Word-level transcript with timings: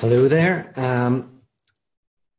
Hello 0.00 0.28
there. 0.28 0.72
Um, 0.76 1.40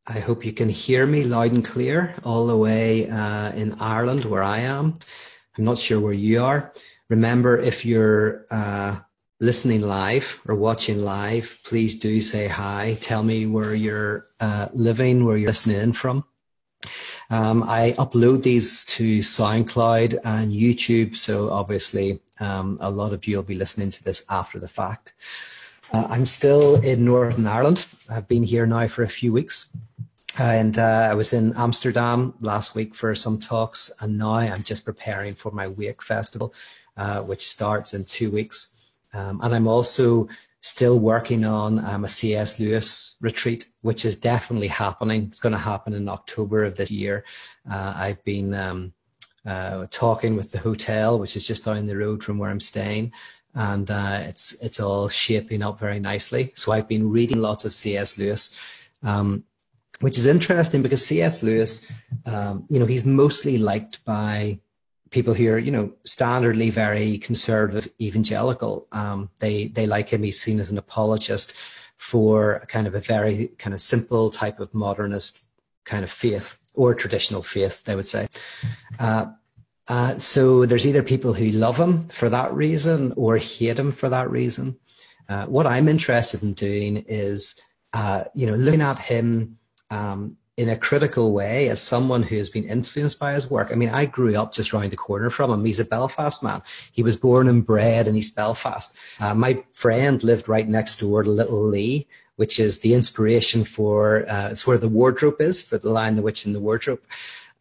I 0.08 0.20
hope 0.20 0.46
you 0.46 0.54
can 0.54 0.70
hear 0.70 1.06
me 1.06 1.26
loud 1.26 1.52
and 1.52 1.66
clear 1.66 2.16
all 2.24 2.48
the 2.48 2.56
way 2.56 3.10
uh, 3.10 3.52
in 3.52 3.76
Ireland 3.82 4.24
where 4.24 4.44
I 4.44 4.60
am. 4.60 4.98
I'm 5.58 5.66
not 5.66 5.78
sure 5.78 6.00
where 6.00 6.14
you 6.14 6.42
are. 6.42 6.72
Remember, 7.10 7.58
if 7.58 7.84
you're 7.84 8.46
uh, 8.50 9.00
listening 9.42 9.82
live 9.82 10.40
or 10.48 10.56
watching 10.56 11.04
live, 11.04 11.60
please 11.66 12.00
do 12.00 12.22
say 12.22 12.48
hi. 12.48 12.98
Tell 13.02 13.24
me 13.24 13.46
where 13.46 13.76
you're 13.76 14.28
uh, 14.40 14.70
living, 14.74 15.26
where 15.26 15.36
you're 15.36 15.50
listening 15.50 15.82
in 15.82 15.92
from. 15.92 16.24
Um, 17.30 17.64
I 17.64 17.94
upload 17.98 18.42
these 18.42 18.86
to 18.86 19.20
SoundCloud 19.20 20.18
and 20.24 20.54
YouTube, 20.54 21.18
so 21.18 21.52
obviously 21.52 22.22
um, 22.40 22.78
a 22.80 22.90
lot 22.90 23.12
of 23.12 23.28
you 23.28 23.36
will 23.36 23.44
be 23.44 23.56
listening 23.56 23.90
to 23.92 24.04
this 24.06 24.26
after 24.30 24.60
the 24.60 24.70
fact. 24.70 25.14
Uh, 25.92 26.06
I'm 26.10 26.26
still 26.26 26.76
in 26.82 27.04
Northern 27.04 27.48
Ireland. 27.48 27.88
I've 28.10 28.28
been 28.28 28.44
here 28.44 28.68
now 28.68 28.88
for 28.88 29.04
a 29.04 29.10
few 29.10 29.34
weeks. 29.34 29.76
And 30.38 30.78
uh, 30.78 31.08
I 31.12 31.16
was 31.16 31.34
in 31.34 31.54
Amsterdam 31.58 32.36
last 32.42 32.76
week 32.76 32.94
for 32.94 33.16
some 33.16 33.40
talks, 33.40 33.92
and 34.00 34.18
now 34.18 34.36
I'm 34.36 34.64
just 34.64 34.86
preparing 34.86 35.34
for 35.34 35.52
my 35.52 35.68
Wake 35.68 36.04
Festival, 36.04 36.54
uh, 36.96 37.22
which 37.22 37.50
starts 37.50 37.94
in 37.94 38.06
two 38.06 38.30
weeks. 38.30 38.78
Um, 39.14 39.42
and 39.42 39.56
I'm 39.56 39.68
also 39.68 40.30
still 40.62 41.00
working 41.00 41.44
on 41.44 41.84
um, 41.84 42.06
a 42.06 42.10
C.S. 42.10 42.60
Lewis 42.60 43.18
retreat, 43.22 43.66
which 43.82 44.06
is 44.06 44.16
definitely 44.16 44.68
happening. 44.68 45.24
It's 45.24 45.40
going 45.40 45.54
to 45.54 45.60
happen 45.60 45.94
in 45.94 46.08
October 46.08 46.64
of 46.64 46.78
this 46.78 46.92
year. 46.92 47.26
Uh, 47.70 47.94
I've 47.96 48.24
been 48.24 48.54
um, 48.54 48.94
uh, 49.46 49.88
talking 49.90 50.36
with 50.36 50.52
the 50.52 50.60
hotel, 50.60 51.18
which 51.18 51.36
is 51.36 51.48
just 51.48 51.66
down 51.66 51.88
the 51.88 51.98
road 51.98 52.24
from 52.24 52.38
where 52.38 52.52
I'm 52.52 52.60
staying, 52.60 53.12
and 53.56 53.90
uh, 53.90 54.20
it's 54.24 54.62
it's 54.64 54.80
all 54.80 55.08
shaping 55.08 55.62
up 55.62 55.80
very 55.80 56.00
nicely. 56.00 56.52
So 56.56 56.72
I've 56.72 56.88
been 56.88 57.10
reading 57.10 57.40
lots 57.40 57.66
of 57.66 57.74
C.S. 57.74 58.18
Lewis, 58.18 58.60
um, 59.04 59.44
which 60.02 60.18
is 60.18 60.26
interesting 60.26 60.82
because 60.82 61.06
C.S. 61.06 61.44
Lewis, 61.44 61.92
um, 62.26 62.66
you 62.70 62.80
know, 62.80 62.86
he's 62.86 63.06
mostly 63.06 63.58
liked 63.58 64.04
by 64.06 64.60
people 65.10 65.34
who 65.34 65.52
are, 65.52 65.58
you 65.58 65.72
know, 65.72 65.92
standardly 66.06 66.72
very 66.72 67.18
conservative, 67.18 67.92
evangelical. 68.00 68.88
Um, 68.92 69.30
they 69.40 69.68
they 69.68 69.88
like 69.88 70.10
him. 70.10 70.24
He's 70.24 70.42
seen 70.42 70.60
as 70.60 70.72
an 70.72 70.78
apologist 70.78 71.58
for 71.98 72.66
kind 72.68 72.88
of 72.88 72.96
a 72.96 73.02
very 73.02 73.48
kind 73.58 73.74
of 73.74 73.82
simple 73.82 74.32
type 74.32 74.60
of 74.60 74.74
modernist 74.74 75.46
kind 75.84 76.04
of 76.04 76.12
faith 76.12 76.58
or 76.76 76.94
traditional 76.94 77.44
faith, 77.44 77.84
they 77.84 77.96
would 77.96 78.08
say. 78.08 78.30
Uh, 79.00 79.26
uh, 79.90 80.18
so 80.20 80.66
there's 80.66 80.86
either 80.86 81.02
people 81.02 81.34
who 81.34 81.50
love 81.50 81.78
him 81.78 82.08
for 82.10 82.30
that 82.30 82.54
reason 82.54 83.12
or 83.18 83.38
hate 83.38 83.78
him 83.78 83.92
for 83.92 84.08
that 84.08 84.30
reason. 84.30 84.78
Uh, 85.28 85.46
what 85.46 85.68
I'm 85.68 85.88
interested 85.88 86.44
in 86.44 86.54
doing 86.54 87.06
is, 87.08 87.60
uh, 87.94 88.24
you 88.36 88.46
know, 88.46 88.56
looking 88.56 88.82
at 88.82 89.00
him 89.00 89.58
um, 89.90 90.38
in 90.58 90.70
a 90.70 90.78
critical 90.78 91.34
way 91.34 91.70
as 91.70 91.82
someone 91.82 92.22
who 92.22 92.36
has 92.36 92.50
been 92.50 92.66
influenced 92.66 93.20
by 93.20 93.34
his 93.34 93.50
work. 93.50 93.70
I 93.72 93.76
mean, 93.76 93.90
I 93.90 94.06
grew 94.06 94.36
up 94.36 94.54
just 94.54 94.74
around 94.74 94.92
the 94.92 94.98
corner 94.98 95.30
from 95.30 95.52
him. 95.52 95.66
He's 95.66 95.80
a 95.80 95.86
Belfast 95.86 96.44
man. 96.44 96.62
He 96.92 97.02
was 97.02 97.16
born 97.16 97.48
and 97.48 97.66
bred 97.66 98.08
in 98.08 98.16
East 98.16 98.36
Belfast. 98.36 98.96
Uh, 99.20 99.34
my 99.34 99.64
friend 99.74 100.24
lived 100.24 100.48
right 100.48 100.68
next 100.68 101.00
door 101.00 101.24
to 101.24 101.30
Little 101.30 101.66
Lea, 101.68 102.06
which 102.36 102.60
is 102.60 102.82
the 102.82 102.94
inspiration 102.94 103.64
for, 103.64 104.30
uh, 104.30 104.50
it's 104.50 104.68
where 104.68 104.78
the 104.78 104.88
wardrobe 104.88 105.40
is 105.40 105.62
for 105.62 105.78
the 105.80 105.90
Lion, 105.90 106.16
the 106.16 106.22
Witch, 106.22 106.46
and 106.46 106.54
the 106.54 106.60
Wardrobe. 106.60 107.02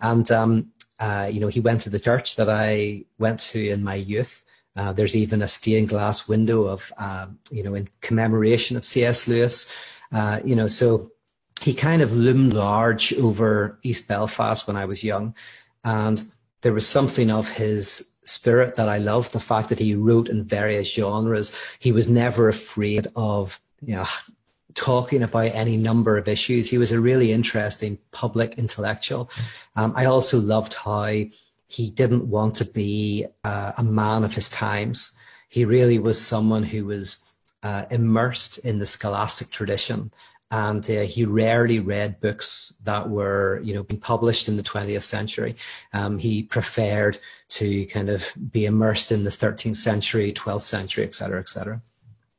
And 0.00 0.30
um, 0.30 0.72
uh, 0.98 1.28
you 1.30 1.41
know, 1.41 1.48
he 1.48 1.60
went 1.60 1.80
to 1.82 1.91
the 1.91 2.00
church 2.00 2.36
that 2.36 2.48
I 2.48 3.04
went 3.18 3.41
to 3.41 3.68
in 3.68 3.84
my 3.84 3.94
youth. 3.94 4.44
Uh, 4.77 4.92
there's 4.92 5.16
even 5.16 5.42
a 5.42 5.48
stained 5.48 5.88
glass 5.88 6.28
window 6.28 6.66
of, 6.66 6.92
uh, 6.98 7.27
you 7.50 7.62
know, 7.62 7.74
in 7.74 7.88
commemoration 8.00 8.77
of 8.77 8.84
C.S. 8.84 9.27
Lewis. 9.27 9.74
Uh, 10.12 10.40
you 10.44 10.55
know, 10.55 10.66
so 10.66 11.10
he 11.60 11.74
kind 11.74 12.02
of 12.02 12.12
loomed 12.12 12.52
large 12.52 13.12
over 13.14 13.78
East 13.82 14.08
Belfast 14.08 14.66
when 14.66 14.77
I 14.77 14.84
was 14.84 15.02
young. 15.02 15.34
And 15.84 16.23
there 16.62 16.73
was 16.73 16.86
something 16.89 17.30
of 17.30 17.48
his 17.48 18.17
spirit 18.24 18.74
that 18.74 18.89
I 18.89 18.98
loved, 18.98 19.33
the 19.33 19.40
fact 19.40 19.68
that 19.70 19.78
he 19.78 19.94
wrote 19.94 20.28
in 20.28 20.44
various 20.44 20.92
genres. 20.92 21.56
He 21.78 21.92
was 21.92 22.08
never 22.08 22.48
afraid 22.48 23.08
of, 23.17 23.61
you 23.80 23.96
know, 23.96 24.06
talking 24.78 25.24
about 25.24 25.50
any 25.55 25.77
number 25.77 26.16
of 26.16 26.28
issues. 26.28 26.70
He 26.70 26.78
was 26.78 26.92
a 26.92 27.00
really 27.00 27.33
interesting 27.33 27.98
public 28.12 28.55
intellectual. 28.58 29.28
Um, 29.74 29.92
I 29.96 30.05
also 30.05 30.39
loved 30.39 30.74
how 30.74 31.24
he 31.66 31.90
didn't 31.90 32.30
want 32.30 32.55
to 32.56 32.64
be 32.64 33.27
uh, 33.42 33.72
a 33.77 33.83
man 33.83 34.22
of 34.22 34.34
his 34.34 34.48
times. 34.48 35.18
He 35.48 35.64
really 35.64 35.98
was 35.98 36.24
someone 36.24 36.62
who 36.62 36.84
was 36.84 37.24
uh, 37.64 37.86
immersed 37.90 38.58
in 38.58 38.78
the 38.78 38.86
scholastic 38.86 39.50
tradition. 39.50 40.12
And 40.52 40.88
uh, 40.88 41.00
he 41.00 41.24
rarely 41.24 41.80
read 41.80 42.20
books 42.20 42.72
that 42.84 43.11
were, 43.11 43.61
you 43.64 43.74
know, 43.74 43.83
being 43.83 44.00
published 44.00 44.48
in 44.48 44.56
the 44.56 44.62
20th 44.62 45.02
century. 45.02 45.56
Um, 45.92 46.18
he 46.18 46.44
preferred 46.44 47.18
to 47.48 47.84
kind 47.86 48.08
of 48.08 48.33
be 48.52 48.64
immersed 48.64 49.11
in 49.11 49.24
the 49.24 49.30
13th 49.30 49.77
century, 49.77 50.33
12th 50.33 50.62
century, 50.62 51.05
et 51.05 51.17
cetera, 51.17 51.40
et 51.40 51.48
cetera. 51.48 51.83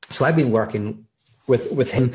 So 0.10 0.24
I've 0.24 0.38
been 0.38 0.52
working 0.52 1.06
with 1.50 1.72
with 1.74 1.92
him. 1.92 2.14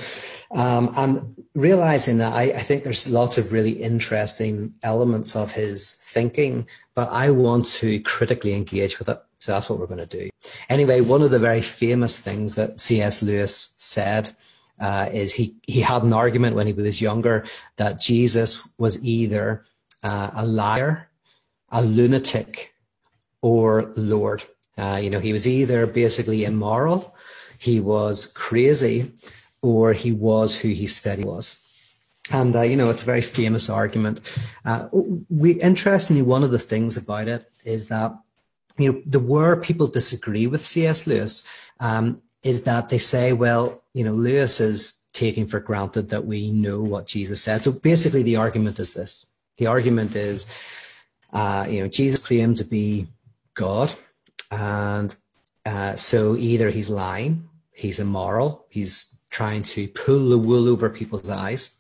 Um, 0.53 0.93
and 0.97 1.45
realizing 1.55 2.19
that 2.19 2.33
I, 2.33 2.43
I, 2.43 2.61
think 2.61 2.85
there's 2.85 3.11
lots 3.11 3.39
of 3.39 3.53
really 3.53 3.73
interesting 3.73 4.73
elements 4.85 5.35
of 5.35 5.51
his 5.51 5.95
thinking, 5.95 6.69
but 6.95 7.11
I 7.11 7.31
want 7.31 7.67
to 7.81 7.99
critically 8.01 8.55
engage 8.55 9.01
with 9.01 9.09
it. 9.09 9.21
So 9.39 9.53
that's 9.53 9.69
what 9.69 9.81
we're 9.81 9.87
going 9.87 10.07
to 10.07 10.19
do. 10.21 10.31
Anyway, 10.69 11.01
one 11.01 11.23
of 11.23 11.33
the 11.33 11.41
very 11.41 11.61
famous 11.61 12.21
things 12.21 12.55
that 12.55 12.79
C.S. 12.79 13.21
Lewis 13.21 13.75
said 13.79 14.37
uh, 14.81 15.09
is 15.13 15.35
he, 15.35 15.57
he 15.63 15.81
had 15.81 16.05
an 16.05 16.13
argument 16.13 16.55
when 16.55 16.67
he 16.67 16.73
was 16.73 17.01
younger 17.01 17.45
that 17.77 17.99
Jesus 17.99 18.69
was 18.79 19.05
either 19.05 19.65
uh, 20.05 20.31
a 20.35 20.47
liar, 20.47 21.09
a 21.73 21.83
lunatic, 21.83 22.73
or 23.43 23.93
Lord. 23.97 24.45
Uh, 24.79 25.01
you 25.03 25.11
know, 25.11 25.21
he 25.21 25.33
was 25.33 25.47
either 25.47 25.87
basically 25.87 26.45
immoral 26.45 27.14
he 27.65 27.81
was 27.81 28.27
crazy 28.27 29.11
or 29.63 29.95
he 29.95 30.13
was 30.13 30.55
who 30.55 30.69
he 30.69 30.87
said 30.87 31.19
he 31.19 31.25
was. 31.25 31.61
And, 32.31 32.55
uh, 32.55 32.63
you 32.63 32.77
know, 32.77 32.91
it's 32.91 33.03
a 33.03 33.07
very 33.07 33.23
famous 33.23 33.71
argument. 33.71 34.21
Uh, 34.65 34.89
we, 35.31 35.53
interestingly, 35.53 36.23
one 36.23 36.45
of 36.45 36.51
the 36.51 36.59
things 36.59 36.97
about 36.97 37.29
it 37.29 37.51
is 37.65 37.87
that, 37.87 38.13
you 38.77 38.93
know, 38.93 39.03
the 39.07 39.19
where 39.19 39.57
people 39.57 39.87
disagree 39.87 40.47
with 40.47 40.67
C.S. 40.67 41.07
Lewis 41.07 41.49
um, 41.81 42.21
is 42.43 42.63
that 42.65 42.91
they 42.91 42.99
say, 42.99 43.33
well, 43.33 43.83
you 43.95 44.05
know, 44.05 44.13
Lewis 44.13 44.61
is 44.61 45.07
taking 45.15 45.47
for 45.47 45.61
granted 45.61 46.11
that 46.11 46.27
we 46.27 46.51
know 46.51 46.83
what 46.83 47.07
Jesus 47.07 47.41
said. 47.43 47.63
So 47.63 47.73
basically, 47.73 48.23
the 48.23 48.37
argument 48.37 48.79
is 48.79 48.93
this. 48.93 49.27
The 49.57 49.69
argument 49.69 50.17
is, 50.17 50.53
uh, 51.33 51.67
you 51.69 51.81
know, 51.81 51.89
Jesus 51.89 52.25
claimed 52.25 52.57
to 52.59 52.65
be 52.65 53.07
God, 53.55 53.93
and 54.51 55.15
uh, 55.65 55.95
so 55.97 56.37
either 56.37 56.71
he's 56.71 56.91
lying, 56.91 57.49
he's 57.75 58.01
immoral, 58.01 58.67
he's 58.71 59.21
trying 59.31 59.63
to 59.63 59.89
pull 59.89 60.31
the 60.31 60.39
wool 60.39 60.69
over 60.69 60.89
people's 60.89 61.29
eyes. 61.29 61.77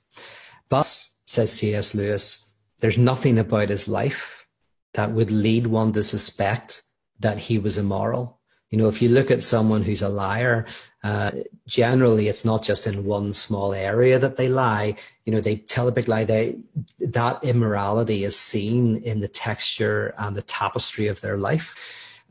But, 0.68 1.06
says 1.26 1.52
C.S. 1.52 1.94
Lewis, 1.94 2.50
there's 2.80 2.98
nothing 2.98 3.38
about 3.38 3.70
his 3.70 3.88
life 3.88 4.46
that 4.94 5.12
would 5.12 5.30
lead 5.30 5.66
one 5.66 5.92
to 5.92 6.02
suspect 6.02 6.82
that 7.20 7.38
he 7.38 7.58
was 7.58 7.78
immoral. 7.78 8.40
You 8.70 8.78
know, 8.78 8.88
if 8.88 9.00
you 9.00 9.08
look 9.08 9.30
at 9.30 9.42
someone 9.42 9.82
who's 9.82 10.02
a 10.02 10.08
liar, 10.08 10.66
uh, 11.04 11.30
generally 11.66 12.28
it's 12.28 12.44
not 12.44 12.64
just 12.64 12.86
in 12.86 13.04
one 13.04 13.32
small 13.32 13.72
area 13.72 14.18
that 14.18 14.36
they 14.36 14.48
lie. 14.48 14.96
You 15.24 15.32
know, 15.32 15.40
they 15.40 15.56
tell 15.56 15.86
a 15.86 15.92
big 15.92 16.08
lie. 16.08 16.24
They, 16.24 16.58
that 16.98 17.44
immorality 17.44 18.24
is 18.24 18.36
seen 18.36 18.96
in 18.96 19.20
the 19.20 19.28
texture 19.28 20.12
and 20.18 20.36
the 20.36 20.42
tapestry 20.42 21.06
of 21.06 21.20
their 21.20 21.36
life. 21.36 21.76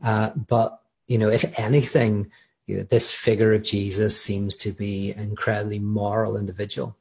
Uh, 0.02 0.30
but 0.30 0.82
you 1.06 1.18
know, 1.18 1.30
if 1.30 1.58
anything, 1.58 2.30
you 2.66 2.78
know, 2.78 2.82
this 2.84 3.10
figure 3.10 3.52
of 3.52 3.62
Jesus 3.62 4.20
seems 4.20 4.56
to 4.56 4.72
be 4.72 5.12
an 5.12 5.24
incredibly 5.24 5.78
moral 5.78 6.36
individual. 6.36 6.96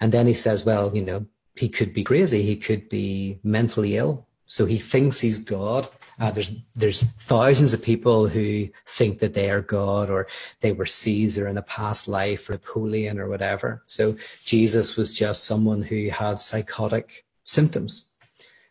And 0.00 0.12
then 0.12 0.26
he 0.26 0.34
says, 0.34 0.64
well, 0.64 0.94
you 0.94 1.02
know, 1.02 1.26
he 1.56 1.68
could 1.68 1.92
be 1.92 2.04
crazy. 2.04 2.42
He 2.42 2.56
could 2.56 2.88
be 2.88 3.40
mentally 3.42 3.96
ill. 3.96 4.26
So 4.46 4.64
he 4.64 4.78
thinks 4.78 5.20
he's 5.20 5.38
God. 5.38 5.88
Uh, 6.20 6.30
there's 6.30 6.52
there's 6.74 7.04
thousands 7.20 7.72
of 7.72 7.82
people 7.82 8.26
who 8.26 8.68
think 8.86 9.18
that 9.20 9.34
they 9.34 9.50
are 9.50 9.60
God 9.60 10.10
or 10.10 10.26
they 10.60 10.72
were 10.72 10.86
Caesar 10.86 11.46
in 11.46 11.58
a 11.58 11.62
past 11.62 12.08
life 12.08 12.48
or 12.48 12.52
Napoleon 12.52 13.18
or 13.18 13.28
whatever. 13.28 13.82
So 13.86 14.16
Jesus 14.44 14.96
was 14.96 15.12
just 15.12 15.44
someone 15.44 15.82
who 15.82 16.08
had 16.08 16.40
psychotic 16.40 17.24
symptoms. 17.44 18.14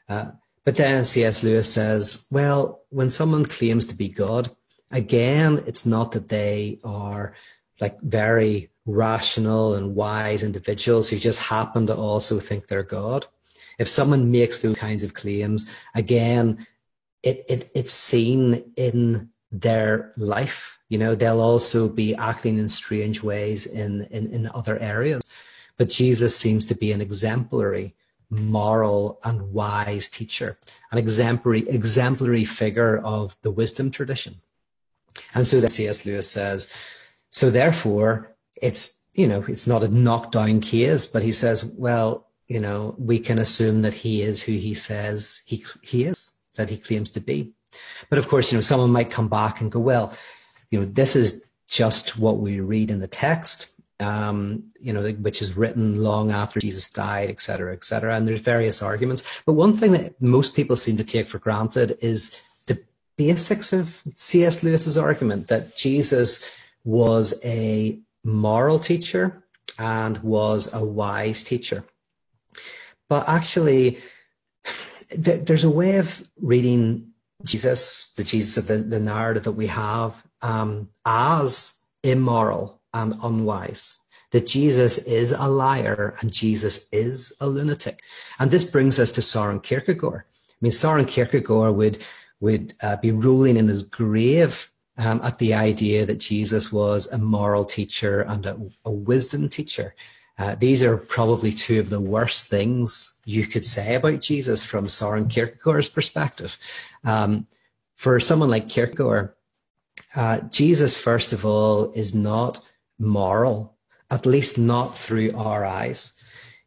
Uh, 0.09 0.31
but 0.65 0.75
then 0.75 1.05
C.S. 1.05 1.43
Lewis 1.43 1.71
says, 1.71 2.25
well, 2.31 2.81
when 2.89 3.09
someone 3.09 3.45
claims 3.45 3.85
to 3.87 3.95
be 3.95 4.09
God, 4.09 4.49
again, 4.91 5.63
it's 5.67 5.85
not 5.85 6.11
that 6.13 6.29
they 6.29 6.79
are 6.83 7.33
like 7.79 7.99
very 8.01 8.69
rational 8.85 9.75
and 9.75 9.95
wise 9.95 10.43
individuals 10.43 11.09
who 11.09 11.17
just 11.17 11.39
happen 11.39 11.85
to 11.87 11.95
also 11.95 12.39
think 12.39 12.67
they're 12.67 12.83
God. 12.83 13.25
If 13.77 13.89
someone 13.89 14.31
makes 14.31 14.59
those 14.59 14.77
kinds 14.77 15.03
of 15.03 15.13
claims, 15.13 15.69
again, 15.93 16.65
it, 17.21 17.45
it 17.47 17.71
it's 17.75 17.93
seen 17.93 18.73
in 18.75 19.29
their 19.51 20.13
life 20.17 20.77
You 20.89 20.97
know, 20.97 21.15
they'll 21.15 21.41
also 21.41 21.89
be 21.89 22.15
acting 22.15 22.57
in 22.57 22.69
strange 22.69 23.21
ways 23.21 23.65
in, 23.65 24.03
in, 24.09 24.31
in 24.31 24.49
other 24.53 24.79
areas. 24.79 25.29
But 25.77 25.89
Jesus 25.89 26.35
seems 26.35 26.65
to 26.67 26.75
be 26.75 26.91
an 26.91 27.01
exemplary, 27.01 27.93
moral, 28.29 29.19
and 29.23 29.53
wise 29.53 30.07
teacher, 30.07 30.57
an 30.91 30.97
exemplary, 30.97 31.67
exemplary 31.67 32.45
figure 32.45 32.97
of 32.99 33.35
the 33.41 33.51
wisdom 33.51 33.91
tradition. 33.91 34.41
And 35.33 35.47
so 35.47 35.59
the 35.59 35.69
C.S. 35.69 36.05
Lewis 36.05 36.29
says, 36.29 36.73
so 37.29 37.49
therefore, 37.49 38.35
it's, 38.61 39.03
you 39.13 39.27
know, 39.27 39.43
it's 39.47 39.67
not 39.67 39.83
a 39.83 39.87
knockdown 39.87 40.61
case, 40.61 41.05
but 41.05 41.23
he 41.23 41.31
says, 41.31 41.63
well, 41.65 42.27
you 42.47 42.59
know, 42.59 42.95
we 42.97 43.19
can 43.19 43.39
assume 43.39 43.81
that 43.81 43.93
he 43.93 44.21
is 44.21 44.41
who 44.41 44.53
he 44.53 44.73
says 44.73 45.43
he, 45.45 45.65
he 45.81 46.05
is, 46.05 46.33
that 46.55 46.69
he 46.69 46.77
claims 46.77 47.11
to 47.11 47.19
be. 47.19 47.51
But 48.09 48.19
of 48.19 48.27
course, 48.27 48.51
you 48.51 48.57
know, 48.57 48.61
someone 48.61 48.91
might 48.91 49.11
come 49.11 49.27
back 49.27 49.61
and 49.61 49.71
go, 49.71 49.79
well, 49.79 50.15
you 50.71 50.79
know, 50.79 50.85
this 50.85 51.15
is 51.15 51.43
just 51.67 52.17
what 52.17 52.39
we 52.39 52.59
read 52.59 52.89
in 52.89 52.99
the 52.99 53.07
text, 53.07 53.73
um, 53.99 54.63
you 54.79 54.93
know, 54.93 55.09
which 55.11 55.41
is 55.41 55.57
written 55.57 56.01
long 56.01 56.31
after 56.31 56.59
Jesus 56.59 56.89
died, 56.89 57.29
et 57.29 57.41
cetera, 57.41 57.73
et 57.73 57.83
cetera. 57.83 58.15
And 58.15 58.27
there's 58.27 58.39
various 58.39 58.81
arguments. 58.81 59.23
But 59.45 59.53
one 59.53 59.75
thing 59.75 59.91
that 59.91 60.21
most 60.21 60.55
people 60.55 60.77
seem 60.77 60.97
to 60.97 61.03
take 61.03 61.27
for 61.27 61.39
granted 61.39 61.97
is 62.01 62.41
basics 63.17 63.73
of 63.73 64.01
C.S. 64.15 64.63
Lewis's 64.63 64.97
argument 64.97 65.47
that 65.47 65.75
Jesus 65.75 66.49
was 66.83 67.39
a 67.43 67.99
moral 68.23 68.79
teacher 68.79 69.43
and 69.77 70.17
was 70.19 70.73
a 70.73 70.83
wise 70.83 71.43
teacher. 71.43 71.83
But 73.09 73.27
actually, 73.27 73.99
th- 75.09 75.45
there's 75.45 75.63
a 75.63 75.69
way 75.69 75.97
of 75.97 76.27
reading 76.41 77.11
Jesus, 77.43 78.11
the 78.15 78.23
Jesus 78.23 78.57
of 78.57 78.67
the, 78.67 78.77
the 78.77 78.99
narrative 78.99 79.43
that 79.43 79.51
we 79.53 79.67
have, 79.67 80.23
um, 80.41 80.89
as 81.05 81.87
immoral 82.03 82.81
and 82.93 83.15
unwise. 83.23 83.99
That 84.31 84.45
Jesus 84.45 84.97
is 84.97 85.31
a 85.31 85.47
liar 85.47 86.17
and 86.19 86.31
Jesus 86.31 86.91
is 86.91 87.33
a 87.39 87.47
lunatic. 87.47 88.01
And 88.39 88.51
this 88.51 88.65
brings 88.65 88.99
us 88.99 89.11
to 89.11 89.21
Soren 89.21 89.61
Kierkegaard. 89.61 90.23
I 90.25 90.55
mean, 90.59 90.71
Soren 90.71 91.05
Kierkegaard 91.05 91.75
would, 91.75 92.05
would 92.39 92.73
uh, 92.81 92.95
be 92.97 93.11
rolling 93.11 93.57
in 93.57 93.67
his 93.67 93.83
grave 93.83 94.71
um, 94.97 95.21
at 95.23 95.39
the 95.39 95.53
idea 95.53 96.05
that 96.05 96.19
Jesus 96.19 96.71
was 96.71 97.07
a 97.07 97.17
moral 97.17 97.65
teacher 97.65 98.21
and 98.21 98.45
a, 98.45 98.59
a 98.85 98.91
wisdom 98.91 99.49
teacher. 99.49 99.95
Uh, 100.39 100.55
these 100.55 100.83
are 100.83 100.97
probably 100.97 101.51
two 101.51 101.79
of 101.79 101.89
the 101.89 101.99
worst 101.99 102.47
things 102.47 103.21
you 103.25 103.47
could 103.47 103.65
say 103.65 103.95
about 103.95 104.21
Jesus 104.21 104.63
from 104.63 104.87
Soren 104.87 105.27
Kierkegaard's 105.27 105.89
perspective. 105.89 106.57
Um, 107.03 107.47
for 107.95 108.19
someone 108.19 108.49
like 108.49 108.69
Kierkegaard, 108.69 109.33
uh, 110.15 110.41
Jesus, 110.51 110.95
first 110.95 111.33
of 111.33 111.45
all, 111.45 111.91
is 111.93 112.13
not 112.13 112.59
moral, 112.99 113.75
at 114.11 114.27
least 114.27 114.59
not 114.59 114.97
through 114.97 115.35
our 115.35 115.65
eyes. 115.65 116.13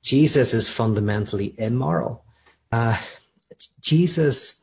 Jesus 0.02 0.52
is 0.52 0.68
fundamentally 0.68 1.54
immoral. 1.58 2.24
Uh, 2.72 2.98
Jesus 3.80 4.59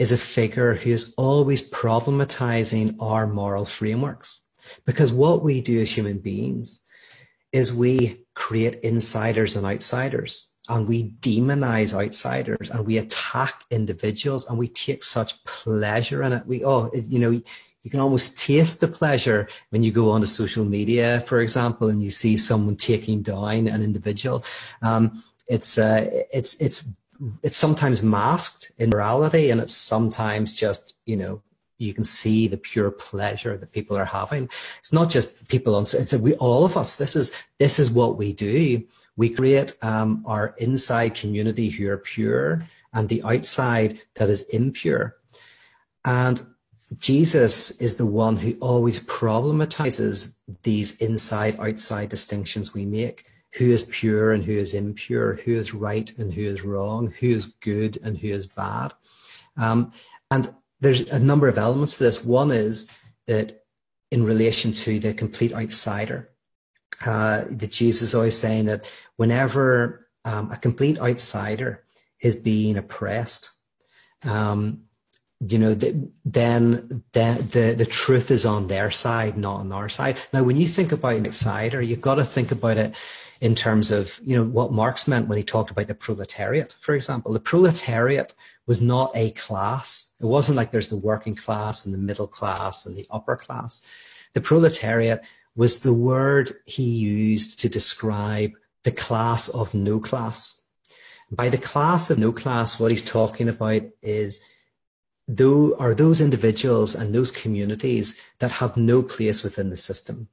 is 0.00 0.12
a 0.12 0.18
figure 0.18 0.72
who 0.74 0.90
is 0.90 1.12
always 1.18 1.70
problematizing 1.70 2.96
our 3.00 3.26
moral 3.26 3.66
frameworks. 3.66 4.40
Because 4.86 5.12
what 5.12 5.42
we 5.42 5.60
do 5.60 5.82
as 5.82 5.90
human 5.90 6.18
beings 6.18 6.86
is 7.52 7.74
we 7.74 8.24
create 8.34 8.80
insiders 8.80 9.56
and 9.56 9.66
outsiders 9.66 10.52
and 10.70 10.88
we 10.88 11.10
demonize 11.20 11.92
outsiders 11.92 12.70
and 12.70 12.86
we 12.86 12.96
attack 12.96 13.64
individuals 13.70 14.48
and 14.48 14.56
we 14.58 14.68
take 14.68 15.04
such 15.04 15.44
pleasure 15.44 16.22
in 16.22 16.32
it. 16.32 16.46
We, 16.46 16.64
oh, 16.64 16.90
you 16.94 17.18
know, 17.18 17.30
you 17.82 17.90
can 17.90 18.00
almost 18.00 18.38
taste 18.38 18.80
the 18.80 18.88
pleasure 18.88 19.48
when 19.68 19.82
you 19.82 19.92
go 19.92 20.10
onto 20.10 20.26
social 20.26 20.64
media, 20.64 21.22
for 21.26 21.40
example, 21.40 21.88
and 21.88 22.02
you 22.02 22.10
see 22.10 22.38
someone 22.38 22.76
taking 22.76 23.20
down 23.20 23.68
an 23.68 23.82
individual. 23.82 24.44
Um, 24.80 25.22
it's, 25.46 25.76
uh, 25.76 26.08
it's, 26.32 26.58
it's, 26.58 26.88
it's 27.42 27.56
sometimes 27.56 28.02
masked 28.02 28.72
in 28.78 28.90
morality 28.90 29.50
and 29.50 29.60
it's 29.60 29.74
sometimes 29.74 30.52
just, 30.52 30.94
you 31.04 31.16
know, 31.16 31.42
you 31.78 31.94
can 31.94 32.04
see 32.04 32.46
the 32.46 32.56
pure 32.56 32.90
pleasure 32.90 33.56
that 33.56 33.72
people 33.72 33.96
are 33.96 34.04
having. 34.04 34.48
It's 34.80 34.92
not 34.92 35.08
just 35.08 35.48
people 35.48 35.74
on, 35.74 35.82
it's 35.82 36.12
we, 36.12 36.34
all 36.34 36.64
of 36.64 36.76
us. 36.76 36.96
This 36.96 37.16
is, 37.16 37.34
this 37.58 37.78
is 37.78 37.90
what 37.90 38.16
we 38.16 38.32
do. 38.32 38.82
We 39.16 39.30
create 39.30 39.76
um, 39.82 40.22
our 40.26 40.54
inside 40.58 41.14
community 41.14 41.70
who 41.70 41.88
are 41.88 41.98
pure 41.98 42.66
and 42.92 43.08
the 43.08 43.22
outside 43.22 44.00
that 44.14 44.28
is 44.28 44.42
impure. 44.42 45.16
And 46.04 46.44
Jesus 46.96 47.80
is 47.80 47.96
the 47.96 48.06
one 48.06 48.36
who 48.36 48.56
always 48.60 49.00
problematizes 49.00 50.36
these 50.62 51.00
inside 51.00 51.58
outside 51.60 52.08
distinctions 52.08 52.74
we 52.74 52.84
make. 52.84 53.26
Who 53.54 53.70
is 53.70 53.90
pure 53.90 54.32
and 54.32 54.44
who 54.44 54.56
is 54.56 54.74
impure? 54.74 55.34
Who 55.34 55.58
is 55.58 55.74
right 55.74 56.10
and 56.18 56.32
who 56.32 56.42
is 56.42 56.62
wrong? 56.62 57.12
Who 57.20 57.34
is 57.34 57.46
good 57.46 57.98
and 58.02 58.16
who 58.16 58.28
is 58.28 58.46
bad? 58.46 58.92
Um, 59.56 59.92
and 60.30 60.54
there's 60.80 61.00
a 61.00 61.18
number 61.18 61.48
of 61.48 61.58
elements 61.58 61.98
to 61.98 62.04
this. 62.04 62.24
One 62.24 62.52
is 62.52 62.90
that 63.26 63.64
in 64.10 64.24
relation 64.24 64.72
to 64.72 64.98
the 64.98 65.14
complete 65.14 65.52
outsider, 65.52 66.30
uh, 67.04 67.44
that 67.50 67.70
Jesus 67.70 68.02
is 68.02 68.14
always 68.14 68.36
saying 68.36 68.66
that 68.66 68.90
whenever 69.16 70.08
um, 70.24 70.50
a 70.50 70.56
complete 70.56 70.98
outsider 70.98 71.84
is 72.20 72.36
being 72.36 72.76
oppressed, 72.76 73.50
um, 74.22 74.82
you 75.46 75.58
know, 75.58 75.74
the, 75.74 76.10
then 76.24 77.02
the, 77.12 77.46
the, 77.50 77.74
the 77.74 77.86
truth 77.86 78.30
is 78.30 78.44
on 78.44 78.68
their 78.68 78.90
side, 78.90 79.38
not 79.38 79.60
on 79.60 79.72
our 79.72 79.88
side. 79.88 80.18
Now, 80.32 80.42
when 80.42 80.58
you 80.58 80.66
think 80.66 80.92
about 80.92 81.14
an 81.16 81.26
outsider, 81.26 81.80
you've 81.80 82.02
got 82.02 82.16
to 82.16 82.24
think 82.24 82.52
about 82.52 82.76
it 82.76 82.94
in 83.40 83.54
terms 83.54 83.90
of, 83.90 84.20
you 84.24 84.36
know, 84.36 84.44
what 84.44 84.72
Marx 84.72 85.08
meant 85.08 85.28
when 85.28 85.38
he 85.38 85.44
talked 85.44 85.70
about 85.70 85.88
the 85.88 85.94
proletariat, 85.94 86.76
for 86.80 86.94
example. 86.94 87.32
The 87.32 87.40
proletariat 87.40 88.34
was 88.66 88.80
not 88.80 89.12
a 89.14 89.30
class. 89.32 90.14
It 90.20 90.26
wasn't 90.26 90.56
like 90.56 90.70
there's 90.70 90.88
the 90.88 90.96
working 90.96 91.34
class 91.34 91.84
and 91.84 91.94
the 91.94 91.98
middle 91.98 92.26
class 92.26 92.84
and 92.84 92.96
the 92.96 93.06
upper 93.10 93.36
class. 93.36 93.84
The 94.34 94.40
proletariat 94.40 95.24
was 95.56 95.80
the 95.80 95.94
word 95.94 96.52
he 96.66 96.84
used 96.84 97.58
to 97.60 97.68
describe 97.68 98.52
the 98.84 98.92
class 98.92 99.48
of 99.48 99.74
no 99.74 99.98
class. 99.98 100.62
By 101.30 101.48
the 101.48 101.58
class 101.58 102.10
of 102.10 102.18
no 102.18 102.32
class, 102.32 102.78
what 102.78 102.90
he's 102.90 103.02
talking 103.02 103.48
about 103.48 103.82
is 104.02 104.44
though 105.26 105.76
are 105.76 105.94
those 105.94 106.20
individuals 106.20 106.94
and 106.94 107.14
those 107.14 107.30
communities 107.30 108.20
that 108.40 108.50
have 108.50 108.76
no 108.76 109.02
place 109.02 109.42
within 109.42 109.70
the 109.70 109.76
system. 109.76 110.28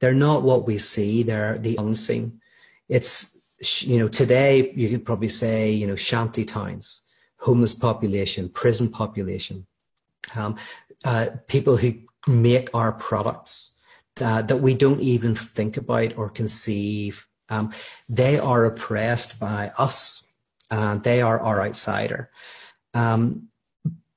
They're 0.00 0.12
not 0.12 0.42
what 0.42 0.66
we 0.66 0.78
see, 0.78 1.22
they're 1.22 1.58
the 1.58 1.76
unseen. 1.76 2.40
It's 2.88 3.40
you 3.82 3.98
know, 3.98 4.08
today 4.08 4.72
you 4.74 4.88
could 4.88 5.06
probably 5.06 5.28
say, 5.28 5.70
you 5.70 5.86
know, 5.86 5.96
shanty 5.96 6.44
towns 6.44 7.04
homeless 7.44 7.74
population, 7.74 8.48
prison 8.48 8.90
population, 8.90 9.66
um, 10.34 10.56
uh, 11.04 11.26
people 11.46 11.76
who 11.76 11.92
make 12.26 12.70
our 12.72 12.92
products 12.92 13.78
uh, 14.18 14.40
that 14.40 14.56
we 14.56 14.74
don't 14.74 15.00
even 15.00 15.34
think 15.34 15.76
about 15.76 16.16
or 16.16 16.30
conceive. 16.30 17.26
Um, 17.50 17.72
they 18.08 18.38
are 18.38 18.64
oppressed 18.64 19.38
by 19.38 19.70
us, 19.76 20.32
and 20.70 21.02
they 21.02 21.20
are 21.20 21.38
our 21.38 21.60
outsider. 21.66 22.30
Um, 22.94 23.48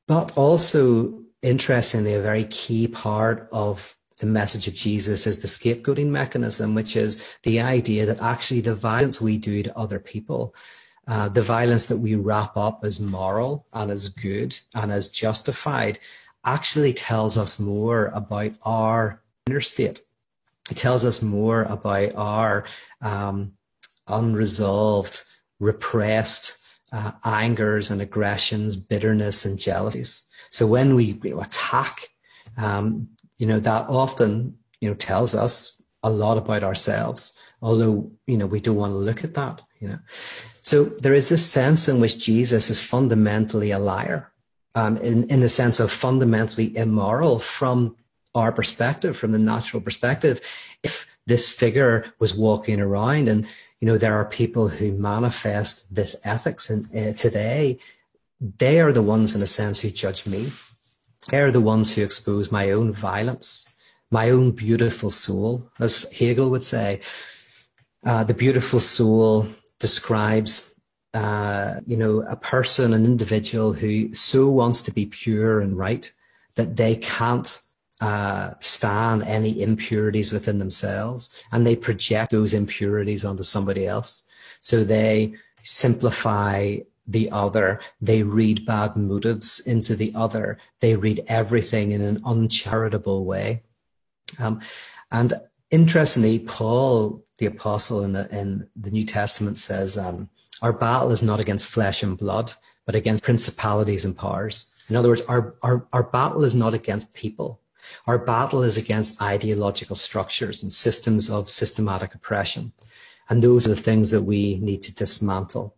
but 0.07 0.31
also, 0.37 1.23
interestingly, 1.41 2.13
a 2.13 2.21
very 2.21 2.45
key 2.45 2.87
part 2.87 3.49
of 3.51 3.96
the 4.19 4.25
message 4.25 4.67
of 4.67 4.73
Jesus 4.73 5.27
is 5.27 5.39
the 5.39 5.47
scapegoating 5.47 6.07
mechanism, 6.07 6.73
which 6.73 6.95
is 6.95 7.23
the 7.43 7.59
idea 7.59 8.05
that 8.05 8.21
actually 8.21 8.61
the 8.61 8.75
violence 8.75 9.21
we 9.21 9.37
do 9.37 9.63
to 9.63 9.77
other 9.77 9.99
people 9.99 10.55
uh, 11.07 11.29
the 11.29 11.41
violence 11.41 11.85
that 11.85 11.97
we 11.97 12.15
wrap 12.15 12.57
up 12.57 12.83
as 12.83 12.99
moral 12.99 13.65
and 13.71 13.89
as 13.89 14.09
good 14.09 14.57
and 14.73 14.91
as 14.91 15.09
justified 15.09 15.99
actually 16.43 16.93
tells 16.93 17.37
us 17.37 17.59
more 17.59 18.07
about 18.07 18.51
our 18.63 19.21
inner 19.47 19.61
state. 19.61 20.01
It 20.69 20.75
tells 20.75 21.05
us 21.05 21.21
more 21.21 21.63
about 21.63 22.13
our 22.15 22.65
um, 23.01 23.53
unresolved, 24.07 25.21
repressed 25.59 26.57
uh, 26.91 27.11
angers 27.23 27.89
and 27.89 28.01
aggressions, 28.01 28.75
bitterness 28.75 29.45
and 29.45 29.57
jealousies. 29.57 30.27
So 30.49 30.67
when 30.67 30.95
we 30.95 31.19
attack, 31.39 32.09
um, 32.57 33.07
you 33.37 33.47
know, 33.47 33.59
that 33.59 33.87
often, 33.89 34.57
you 34.81 34.89
know, 34.89 34.95
tells 34.95 35.35
us 35.35 35.81
a 36.03 36.09
lot 36.09 36.37
about 36.37 36.63
ourselves, 36.63 37.37
although, 37.61 38.11
you 38.25 38.37
know, 38.37 38.45
we 38.45 38.59
don't 38.59 38.75
want 38.75 38.93
to 38.93 38.97
look 38.97 39.23
at 39.23 39.33
that, 39.33 39.61
you 39.79 39.87
know. 39.89 39.99
So 40.61 40.85
there 40.85 41.13
is 41.13 41.29
this 41.29 41.45
sense 41.45 41.87
in 41.87 41.99
which 41.99 42.19
Jesus 42.19 42.69
is 42.69 42.79
fundamentally 42.79 43.71
a 43.71 43.79
liar, 43.79 44.31
um, 44.75 44.97
in, 44.97 45.29
in 45.29 45.39
the 45.39 45.49
sense 45.49 45.79
of 45.79 45.91
fundamentally 45.91 46.75
immoral 46.75 47.39
from 47.39 47.95
our 48.35 48.51
perspective, 48.51 49.17
from 49.17 49.31
the 49.31 49.39
natural 49.39 49.81
perspective. 49.81 50.41
If 50.83 51.07
this 51.25 51.49
figure 51.49 52.05
was 52.19 52.35
walking 52.35 52.79
around 52.79 53.27
and, 53.27 53.47
you 53.81 53.87
know, 53.87 53.97
there 53.97 54.15
are 54.15 54.25
people 54.25 54.67
who 54.67 54.91
manifest 54.91 55.95
this 55.95 56.19
ethics 56.23 56.69
in, 56.69 56.87
uh, 56.95 57.13
today, 57.13 57.79
they 58.39 58.79
are 58.79 58.91
the 58.91 59.01
ones 59.01 59.35
in 59.35 59.41
a 59.41 59.47
sense 59.47 59.79
who 59.79 59.89
judge 59.89 60.25
me. 60.25 60.51
They 61.29 61.41
are 61.41 61.51
the 61.51 61.61
ones 61.61 61.93
who 61.93 62.03
expose 62.03 62.51
my 62.51 62.71
own 62.71 62.91
violence 62.91 63.73
my 64.11 64.29
own 64.29 64.51
beautiful 64.51 65.09
soul, 65.09 65.69
as 65.79 66.09
Hegel 66.11 66.49
would 66.49 66.63
say. 66.63 67.01
Uh, 68.05 68.23
the 68.23 68.33
beautiful 68.33 68.79
soul 68.79 69.47
describes, 69.79 70.73
uh, 71.13 71.75
you 71.85 71.97
know, 71.97 72.21
a 72.21 72.35
person, 72.35 72.93
an 72.93 73.05
individual 73.05 73.73
who 73.73 74.13
so 74.13 74.49
wants 74.49 74.81
to 74.83 74.91
be 74.91 75.05
pure 75.05 75.59
and 75.59 75.77
right 75.77 76.11
that 76.55 76.77
they 76.77 76.95
can't 76.95 77.59
uh, 77.99 78.51
stand 78.59 79.23
any 79.23 79.61
impurities 79.61 80.31
within 80.31 80.59
themselves 80.59 81.35
and 81.51 81.65
they 81.65 81.75
project 81.75 82.31
those 82.31 82.53
impurities 82.53 83.25
onto 83.25 83.43
somebody 83.43 83.85
else. 83.85 84.29
So 84.61 84.83
they 84.83 85.33
simplify 85.63 86.77
the 87.07 87.31
other. 87.31 87.79
They 88.01 88.23
read 88.23 88.65
bad 88.65 88.95
motives 88.95 89.61
into 89.61 89.95
the 89.95 90.11
other. 90.15 90.57
They 90.79 90.95
read 90.95 91.23
everything 91.27 91.91
in 91.91 92.01
an 92.01 92.21
uncharitable 92.25 93.25
way. 93.25 93.63
Um, 94.39 94.61
and 95.11 95.33
interestingly, 95.71 96.39
Paul, 96.39 97.23
the 97.37 97.45
apostle 97.45 98.03
in 98.03 98.13
the, 98.13 98.29
in 98.35 98.67
the 98.75 98.91
New 98.91 99.05
Testament 99.05 99.57
says, 99.57 99.97
um, 99.97 100.29
our 100.61 100.73
battle 100.73 101.11
is 101.11 101.23
not 101.23 101.39
against 101.39 101.67
flesh 101.67 102.03
and 102.03 102.17
blood, 102.17 102.53
but 102.85 102.95
against 102.95 103.23
principalities 103.23 104.05
and 104.05 104.17
powers. 104.17 104.73
In 104.89 104.95
other 104.95 105.09
words, 105.09 105.21
our, 105.23 105.55
our, 105.61 105.87
our 105.93 106.03
battle 106.03 106.43
is 106.43 106.55
not 106.55 106.73
against 106.73 107.13
people. 107.13 107.61
Our 108.05 108.17
battle 108.17 108.63
is 108.63 108.75
against 108.75 109.21
ideological 109.21 109.95
structures 109.95 110.63
and 110.63 110.73
systems 110.73 111.29
of 111.29 111.49
systematic 111.49 112.15
oppression. 112.15 112.73
And 113.29 113.41
those 113.41 113.65
are 113.65 113.75
the 113.75 113.81
things 113.81 114.09
that 114.11 114.23
we 114.23 114.57
need 114.59 114.81
to 114.83 114.95
dismantle. 114.95 115.75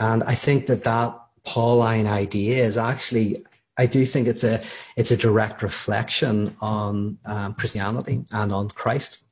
And 0.00 0.24
I 0.24 0.34
think 0.34 0.66
that 0.66 0.82
that 0.84 1.16
Pauline 1.44 2.06
idea 2.06 2.64
is 2.64 2.76
actually, 2.76 3.44
I 3.76 3.86
do 3.86 4.04
think 4.04 4.26
it's 4.26 4.44
a, 4.44 4.60
it's 4.96 5.10
a 5.10 5.16
direct 5.16 5.62
reflection 5.62 6.56
on 6.60 7.18
um, 7.24 7.54
Christianity 7.54 8.24
and 8.32 8.52
on 8.52 8.70
Christ. 8.70 9.22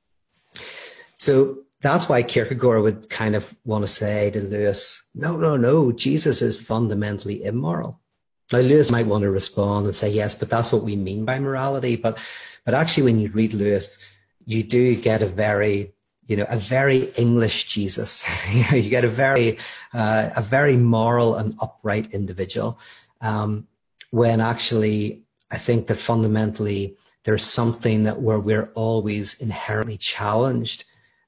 So 1.15 1.59
that's 1.81 2.09
why 2.09 2.23
Kierkegaard 2.23 2.83
would 2.83 3.09
kind 3.09 3.35
of 3.35 3.55
want 3.65 3.83
to 3.83 3.89
say 3.89 4.31
to 4.31 4.41
Lewis, 4.41 5.09
no, 5.15 5.37
no, 5.37 5.57
no, 5.57 5.91
Jesus 5.91 6.43
is 6.43 6.61
fundamentally 6.61 7.45
immoral. 7.45 7.99
Now, 8.53 8.61
Lewis 8.61 8.91
might 8.91 9.07
want 9.07 9.23
to 9.23 9.31
respond 9.31 9.87
and 9.87 9.95
say, 9.95 10.11
yes, 10.11 10.39
but 10.39 10.51
that's 10.51 10.73
what 10.73 10.83
we 10.83 10.97
mean 10.97 11.25
by 11.25 11.39
morality. 11.39 11.97
But, 11.97 12.19
but 12.65 12.75
actually, 12.75 13.05
when 13.05 13.21
you 13.21 13.31
read 13.31 13.55
Lewis, 13.55 14.05
you 14.47 14.63
do 14.63 14.97
get 14.97 15.23
a 15.23 15.27
very, 15.27 15.93
you 16.29 16.37
know, 16.37 16.47
a 16.49 16.59
very 16.59 17.11
English 17.17 17.65
Jesus. 17.65 18.25
you 18.73 18.89
get 18.89 19.05
a 19.05 19.09
very, 19.09 19.59
uh, 19.93 20.31
a 20.37 20.43
very 20.43 20.77
moral 20.77 21.35
and 21.35 21.57
upright 21.61 22.13
individual. 22.13 22.79
Um, 23.21 23.67
when 24.11 24.41
actually, 24.41 25.25
I 25.51 25.59
think 25.59 25.87
that 25.89 25.99
fundamentally 25.99 26.97
there's 27.25 27.45
something 27.45 28.05
that 28.05 28.21
where 28.21 28.39
we're 28.39 28.71
always 28.75 29.41
inherently 29.41 29.97
challenged 29.97 30.85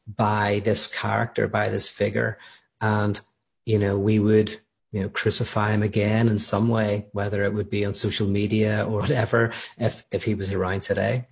by 0.07 0.61
this 0.65 0.87
character, 0.87 1.49
by 1.49 1.71
this 1.71 1.89
figure, 1.89 2.39
and 2.81 3.21
you 3.65 3.79
know, 3.79 3.99
we 3.99 4.19
would 4.19 4.61
you 4.93 5.03
know, 5.03 5.09
crucify 5.09 5.73
him 5.73 5.83
again 5.83 6.29
in 6.29 6.39
some 6.39 6.69
way, 6.69 7.07
whether 7.13 7.45
it 7.45 7.55
would 7.55 7.71
be 7.71 7.85
on 7.85 7.95
social 7.95 8.27
media 8.27 8.85
or 8.85 9.01
whatever, 9.01 9.53
if, 9.79 10.05
if 10.11 10.25
he 10.25 10.35
was 10.35 10.53
around 10.53 10.83
today. 10.83 11.27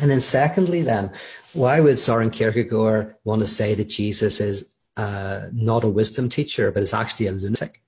And 0.00 0.10
then 0.10 0.20
secondly, 0.20 0.82
then, 0.82 1.10
why 1.52 1.80
would 1.80 1.98
Soren 1.98 2.30
Kierkegaard 2.30 3.16
want 3.24 3.40
to 3.42 3.48
say 3.48 3.74
that 3.74 3.88
Jesus 3.88 4.40
is 4.40 4.72
uh, 4.96 5.46
not 5.52 5.84
a 5.84 5.88
wisdom 5.88 6.28
teacher, 6.28 6.70
but 6.70 6.82
is 6.82 6.94
actually 6.94 7.26
a 7.26 7.32
lunatic? 7.32 7.82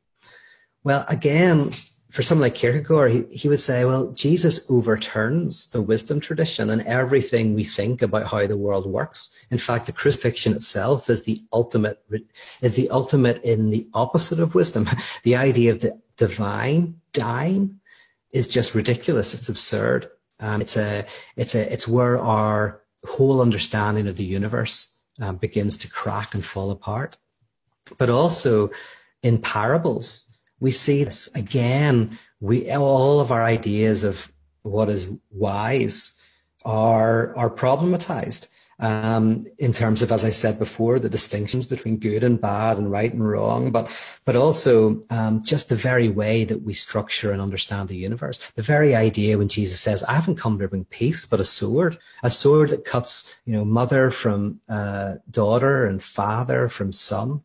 Well, 0.82 1.04
again, 1.08 1.72
for 2.10 2.22
someone 2.22 2.42
like 2.42 2.54
Kierkegaard, 2.56 3.12
he, 3.12 3.24
he 3.30 3.48
would 3.48 3.60
say, 3.60 3.84
well, 3.84 4.10
Jesus 4.12 4.68
overturns 4.70 5.70
the 5.70 5.80
wisdom 5.80 6.18
tradition 6.18 6.70
and 6.70 6.82
everything 6.82 7.54
we 7.54 7.64
think 7.64 8.02
about 8.02 8.26
how 8.26 8.46
the 8.46 8.56
world 8.56 8.86
works. 8.86 9.34
In 9.50 9.58
fact, 9.58 9.86
the 9.86 9.92
crucifixion 9.92 10.54
itself 10.54 11.08
is 11.08 11.22
the 11.22 11.40
ultimate, 11.52 12.02
is 12.62 12.74
the 12.74 12.90
ultimate 12.90 13.42
in 13.44 13.70
the 13.70 13.86
opposite 13.94 14.40
of 14.40 14.54
wisdom. 14.54 14.88
The 15.22 15.36
idea 15.36 15.72
of 15.72 15.80
the 15.80 16.00
divine 16.16 17.00
dying 17.12 17.80
is 18.32 18.48
just 18.48 18.74
ridiculous. 18.74 19.34
It's 19.34 19.48
absurd. 19.48 20.10
Um, 20.40 20.60
it's 20.60 20.76
a, 20.76 21.06
it's 21.36 21.54
a, 21.54 21.72
it's 21.72 21.86
where 21.86 22.18
our 22.18 22.82
whole 23.06 23.40
understanding 23.40 24.06
of 24.06 24.16
the 24.16 24.24
universe 24.24 25.00
um, 25.20 25.36
begins 25.36 25.78
to 25.78 25.88
crack 25.90 26.34
and 26.34 26.44
fall 26.44 26.70
apart. 26.70 27.16
But 27.98 28.10
also 28.10 28.70
in 29.22 29.38
parables, 29.38 30.32
we 30.60 30.70
see 30.70 31.04
this 31.04 31.34
again. 31.34 32.18
We 32.40 32.70
all 32.70 33.20
of 33.20 33.32
our 33.32 33.42
ideas 33.42 34.04
of 34.04 34.30
what 34.62 34.88
is 34.88 35.10
wise 35.30 36.20
are 36.64 37.36
are 37.36 37.50
problematized 37.50 38.48
um, 38.80 39.46
in 39.58 39.72
terms 39.72 40.00
of, 40.02 40.10
as 40.10 40.24
I 40.24 40.30
said 40.30 40.58
before, 40.58 40.98
the 40.98 41.08
distinctions 41.08 41.66
between 41.66 41.98
good 41.98 42.24
and 42.24 42.40
bad 42.40 42.78
and 42.78 42.90
right 42.90 43.12
and 43.12 43.26
wrong, 43.26 43.70
but 43.70 43.90
but 44.24 44.36
also 44.36 45.04
um, 45.10 45.42
just 45.44 45.68
the 45.68 45.76
very 45.76 46.08
way 46.08 46.44
that 46.44 46.62
we 46.62 46.72
structure 46.72 47.30
and 47.30 47.42
understand 47.42 47.88
the 47.88 47.96
universe. 47.96 48.38
The 48.56 48.62
very 48.62 48.94
idea 48.94 49.38
when 49.38 49.48
Jesus 49.48 49.80
says, 49.80 50.02
"I 50.04 50.14
haven't 50.14 50.36
come 50.36 50.58
to 50.58 50.68
bring 50.68 50.84
peace, 50.86 51.26
but 51.26 51.40
a 51.40 51.44
sword, 51.44 51.98
a 52.22 52.30
sword 52.30 52.70
that 52.70 52.84
cuts, 52.84 53.34
you 53.44 53.52
know, 53.52 53.64
mother 53.64 54.10
from 54.10 54.60
uh, 54.68 55.14
daughter 55.30 55.84
and 55.84 56.02
father 56.02 56.68
from 56.68 56.92
son." 56.92 57.42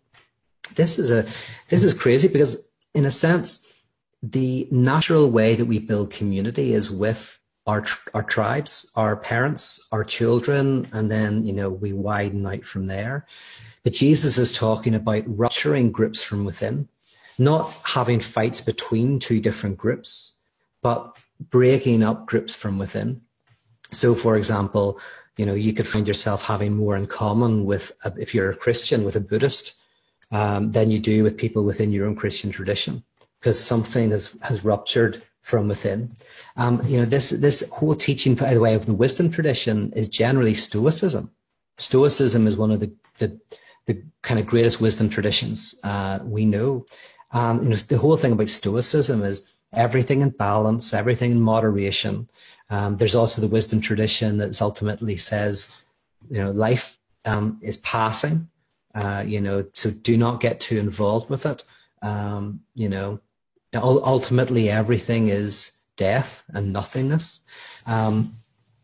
This 0.75 0.97
is 0.97 1.11
a 1.11 1.25
this 1.69 1.83
is 1.83 1.93
crazy 1.93 2.29
because 2.29 2.57
in 2.93 3.05
a 3.05 3.11
sense, 3.11 3.71
the 4.23 4.67
natural 4.71 5.29
way 5.29 5.55
that 5.55 5.65
we 5.65 5.79
build 5.79 6.11
community 6.11 6.73
is 6.73 6.89
with 6.89 7.39
our 7.65 7.85
our 8.13 8.23
tribes, 8.23 8.91
our 8.95 9.17
parents, 9.17 9.87
our 9.91 10.03
children, 10.03 10.87
and 10.93 11.09
then 11.09 11.45
you 11.45 11.53
know 11.53 11.69
we 11.69 11.93
widen 11.93 12.45
out 12.45 12.63
from 12.63 12.87
there. 12.87 13.25
But 13.83 13.93
Jesus 13.93 14.37
is 14.37 14.51
talking 14.51 14.95
about 14.95 15.23
rupturing 15.25 15.91
groups 15.91 16.23
from 16.23 16.45
within, 16.45 16.87
not 17.37 17.73
having 17.83 18.19
fights 18.19 18.61
between 18.61 19.19
two 19.19 19.39
different 19.39 19.77
groups, 19.77 20.37
but 20.81 21.17
breaking 21.39 22.03
up 22.03 22.25
groups 22.25 22.55
from 22.55 22.79
within. 22.79 23.21
So, 23.91 24.15
for 24.15 24.37
example, 24.37 24.99
you 25.37 25.45
know 25.45 25.53
you 25.53 25.73
could 25.73 25.87
find 25.87 26.07
yourself 26.07 26.43
having 26.43 26.75
more 26.75 26.95
in 26.95 27.07
common 27.07 27.65
with 27.65 27.91
a, 28.03 28.13
if 28.17 28.33
you're 28.33 28.51
a 28.51 28.55
Christian 28.55 29.03
with 29.03 29.15
a 29.15 29.21
Buddhist 29.21 29.75
um, 30.31 30.71
than 30.71 30.91
you 30.91 30.99
do 30.99 31.23
with 31.23 31.37
people 31.37 31.63
within 31.63 31.91
your 31.91 32.07
own 32.07 32.15
Christian 32.15 32.51
tradition 32.51 33.03
because 33.39 33.63
something 33.63 34.09
has, 34.11 34.35
has 34.41 34.65
ruptured 34.65 35.21
from 35.45 35.67
within. 35.67 36.11
Um, 36.57 36.81
you 36.87 36.97
know, 36.97 37.05
this, 37.05 37.29
this 37.29 37.63
whole 37.69 37.95
teaching, 37.95 38.35
by 38.35 38.53
the 38.53 38.59
way, 38.59 38.73
of 38.73 38.85
the 38.85 38.93
wisdom 38.93 39.29
tradition 39.29 39.93
is 39.95 40.09
generally 40.09 40.53
Stoicism. 40.53 41.31
Stoicism 41.77 42.47
is 42.47 42.57
one 42.57 42.71
of 42.71 42.79
the, 42.79 42.91
the, 43.19 43.39
the 43.85 44.01
kind 44.23 44.39
of 44.39 44.47
greatest 44.47 44.81
wisdom 44.81 45.07
traditions 45.07 45.79
uh, 45.83 46.19
we 46.23 46.45
know. 46.45 46.85
Um, 47.31 47.63
you 47.63 47.69
know, 47.69 47.75
the 47.75 47.97
whole 47.97 48.17
thing 48.17 48.31
about 48.31 48.49
Stoicism 48.49 49.23
is 49.23 49.45
everything 49.73 50.21
in 50.21 50.29
balance, 50.29 50.93
everything 50.93 51.31
in 51.31 51.41
moderation. 51.41 52.27
Um, 52.69 52.97
there's 52.97 53.15
also 53.15 53.41
the 53.41 53.47
wisdom 53.47 53.81
tradition 53.81 54.37
that 54.39 54.59
ultimately 54.61 55.17
says, 55.17 55.81
you 56.29 56.39
know, 56.41 56.51
life 56.51 56.97
um, 57.25 57.59
is 57.61 57.77
passing 57.77 58.49
uh, 58.95 59.23
you 59.27 59.41
know, 59.41 59.65
so 59.73 59.91
do 59.91 60.17
not 60.17 60.39
get 60.39 60.59
too 60.61 60.79
involved 60.79 61.29
with 61.29 61.45
it. 61.45 61.63
Um, 62.01 62.61
you 62.73 62.87
know, 62.87 63.19
ultimately 63.75 64.69
everything 64.69 65.27
is 65.29 65.71
death 65.97 66.43
and 66.49 66.73
nothingness. 66.73 67.41
Um, 67.85 68.37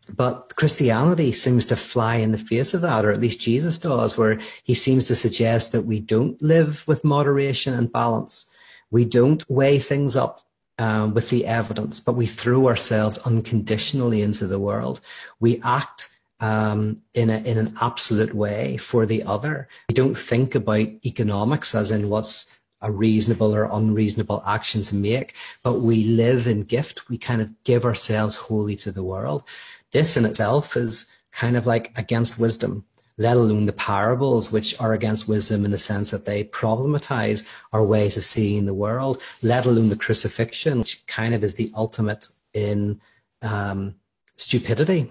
but 0.10 0.53
Christianity 0.55 1.31
seems 1.31 1.65
to 1.67 1.75
fly 1.75 2.15
in 2.15 2.31
the 2.31 2.38
face 2.38 2.74
of 2.74 2.81
that, 2.81 3.05
or 3.05 3.12
at 3.12 3.21
least 3.21 3.39
Jesus 3.39 3.77
does, 3.77 4.17
where 4.17 4.39
he 4.63 4.74
seems 4.74 5.07
to 5.07 5.15
suggest 5.15 5.71
that 5.71 5.83
we 5.83 6.00
don't 6.00 6.41
live 6.41 6.86
with 6.88 7.03
moderation 7.03 7.74
and 7.74 7.91
balance. 7.91 8.51
We 8.89 9.05
don't 9.05 9.45
weigh 9.50 9.79
things 9.79 10.17
up 10.17 10.45
um, 10.77 11.13
with 11.13 11.29
the 11.29 11.45
evidence, 11.45 12.00
but 12.00 12.13
we 12.15 12.25
throw 12.25 12.67
ourselves 12.67 13.19
unconditionally 13.19 14.21
into 14.21 14.48
the 14.48 14.60
world. 14.60 15.00
We 15.39 15.62
act 15.63 16.10
um, 16.41 17.01
in, 17.13 17.29
a, 17.29 17.38
in 17.38 17.57
an 17.57 17.75
absolute 17.81 18.33
way 18.33 18.77
for 18.77 19.05
the 19.05 19.24
other. 19.24 19.69
We 19.88 19.93
don't 19.93 20.17
think 20.17 20.55
about 20.55 20.88
economics 21.05 21.75
as 21.75 21.91
in 21.91 22.10
what's 22.10 22.60
a 22.81 22.91
reasonable 22.91 23.53
or 23.55 23.69
unreasonable 23.71 24.43
action 24.45 24.81
to 24.83 24.95
make, 24.95 25.35
but 25.63 25.79
we 25.79 26.03
live 26.03 26.47
in 26.47 26.63
gift. 26.63 27.09
We 27.09 27.17
kind 27.17 27.41
of 27.41 27.51
give 27.63 27.85
ourselves 27.85 28.35
wholly 28.35 28.75
to 28.77 28.91
the 28.91 29.03
world. 29.03 29.43
This 29.91 30.17
in 30.17 30.25
itself 30.25 30.75
is 30.75 31.15
kind 31.31 31.55
of 31.57 31.65
like 31.67 31.91
against 31.95 32.39
wisdom, 32.39 32.85
let 33.17 33.38
alone 33.38 33.65
the 33.65 33.73
parables, 33.73 34.51
which 34.51 34.79
are 34.79 34.93
against 34.93 35.27
wisdom 35.27 35.65
in 35.65 35.71
the 35.71 35.77
sense 35.77 36.11
that 36.11 36.25
they 36.25 36.43
problematize 36.45 37.50
our 37.73 37.83
ways 37.83 38.17
of 38.17 38.25
seeing 38.25 38.65
the 38.65 38.73
world, 38.73 39.21
let 39.41 39.65
alone 39.65 39.89
the 39.89 39.95
crucifixion, 39.95 40.79
which 40.79 41.05
kind 41.07 41.33
of 41.33 41.43
is 41.43 41.55
the 41.55 41.71
ultimate 41.75 42.29
in 42.53 43.00
um, 43.41 43.95
stupidity 44.35 45.09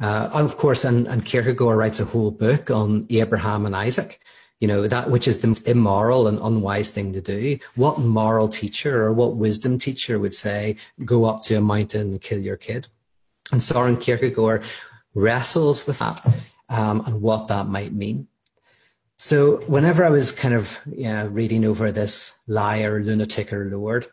uh, 0.00 0.28
of 0.32 0.56
course, 0.56 0.84
and, 0.84 1.06
and 1.06 1.24
Kierkegaard 1.24 1.78
writes 1.78 2.00
a 2.00 2.04
whole 2.04 2.30
book 2.30 2.70
on 2.70 3.06
Abraham 3.10 3.64
and 3.64 3.74
Isaac, 3.74 4.20
you 4.60 4.68
know, 4.68 4.86
that 4.88 5.10
which 5.10 5.28
is 5.28 5.40
the 5.40 5.60
immoral 5.66 6.28
and 6.28 6.38
unwise 6.40 6.92
thing 6.92 7.12
to 7.12 7.20
do. 7.20 7.58
What 7.74 7.98
moral 7.98 8.48
teacher 8.48 9.04
or 9.04 9.12
what 9.12 9.36
wisdom 9.36 9.78
teacher 9.78 10.18
would 10.18 10.34
say, 10.34 10.76
go 11.04 11.26
up 11.26 11.42
to 11.44 11.56
a 11.56 11.60
mountain 11.60 12.12
and 12.12 12.20
kill 12.20 12.40
your 12.40 12.56
kid? 12.56 12.88
And 13.52 13.62
Soren 13.62 13.96
Kierkegaard 13.96 14.64
wrestles 15.14 15.86
with 15.86 15.98
that 15.98 16.26
um, 16.68 17.02
and 17.06 17.20
what 17.20 17.48
that 17.48 17.68
might 17.68 17.92
mean. 17.92 18.28
So 19.18 19.58
whenever 19.66 20.04
I 20.04 20.10
was 20.10 20.32
kind 20.32 20.54
of 20.54 20.78
you 20.86 21.08
know, 21.08 21.26
reading 21.26 21.64
over 21.64 21.90
this 21.90 22.38
liar, 22.46 23.00
lunatic, 23.02 23.52
or 23.52 23.70
Lord, 23.70 24.06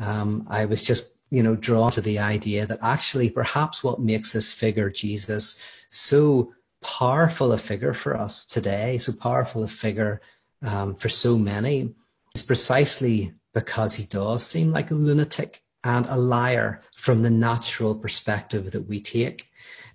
um, 0.00 0.46
I 0.48 0.64
was 0.64 0.82
just 0.82 1.18
you 1.30 1.42
know 1.42 1.56
drawn 1.56 1.90
to 1.92 2.00
the 2.00 2.18
idea 2.18 2.66
that 2.66 2.78
actually 2.82 3.30
perhaps 3.30 3.84
what 3.84 4.00
makes 4.00 4.32
this 4.32 4.52
figure 4.52 4.90
Jesus 4.90 5.62
so 5.90 6.52
powerful 6.82 7.52
a 7.52 7.58
figure 7.58 7.92
for 7.92 8.16
us 8.16 8.46
today, 8.46 8.98
so 8.98 9.12
powerful 9.12 9.62
a 9.62 9.68
figure 9.68 10.20
um, 10.62 10.94
for 10.96 11.08
so 11.08 11.38
many, 11.38 11.94
is 12.34 12.42
precisely 12.42 13.32
because 13.54 13.94
he 13.94 14.04
does 14.04 14.44
seem 14.44 14.70
like 14.70 14.90
a 14.90 14.94
lunatic 14.94 15.62
and 15.84 16.06
a 16.06 16.16
liar 16.16 16.80
from 16.96 17.22
the 17.22 17.30
natural 17.30 17.94
perspective 17.94 18.70
that 18.72 18.88
we 18.88 19.00
take. 19.00 19.46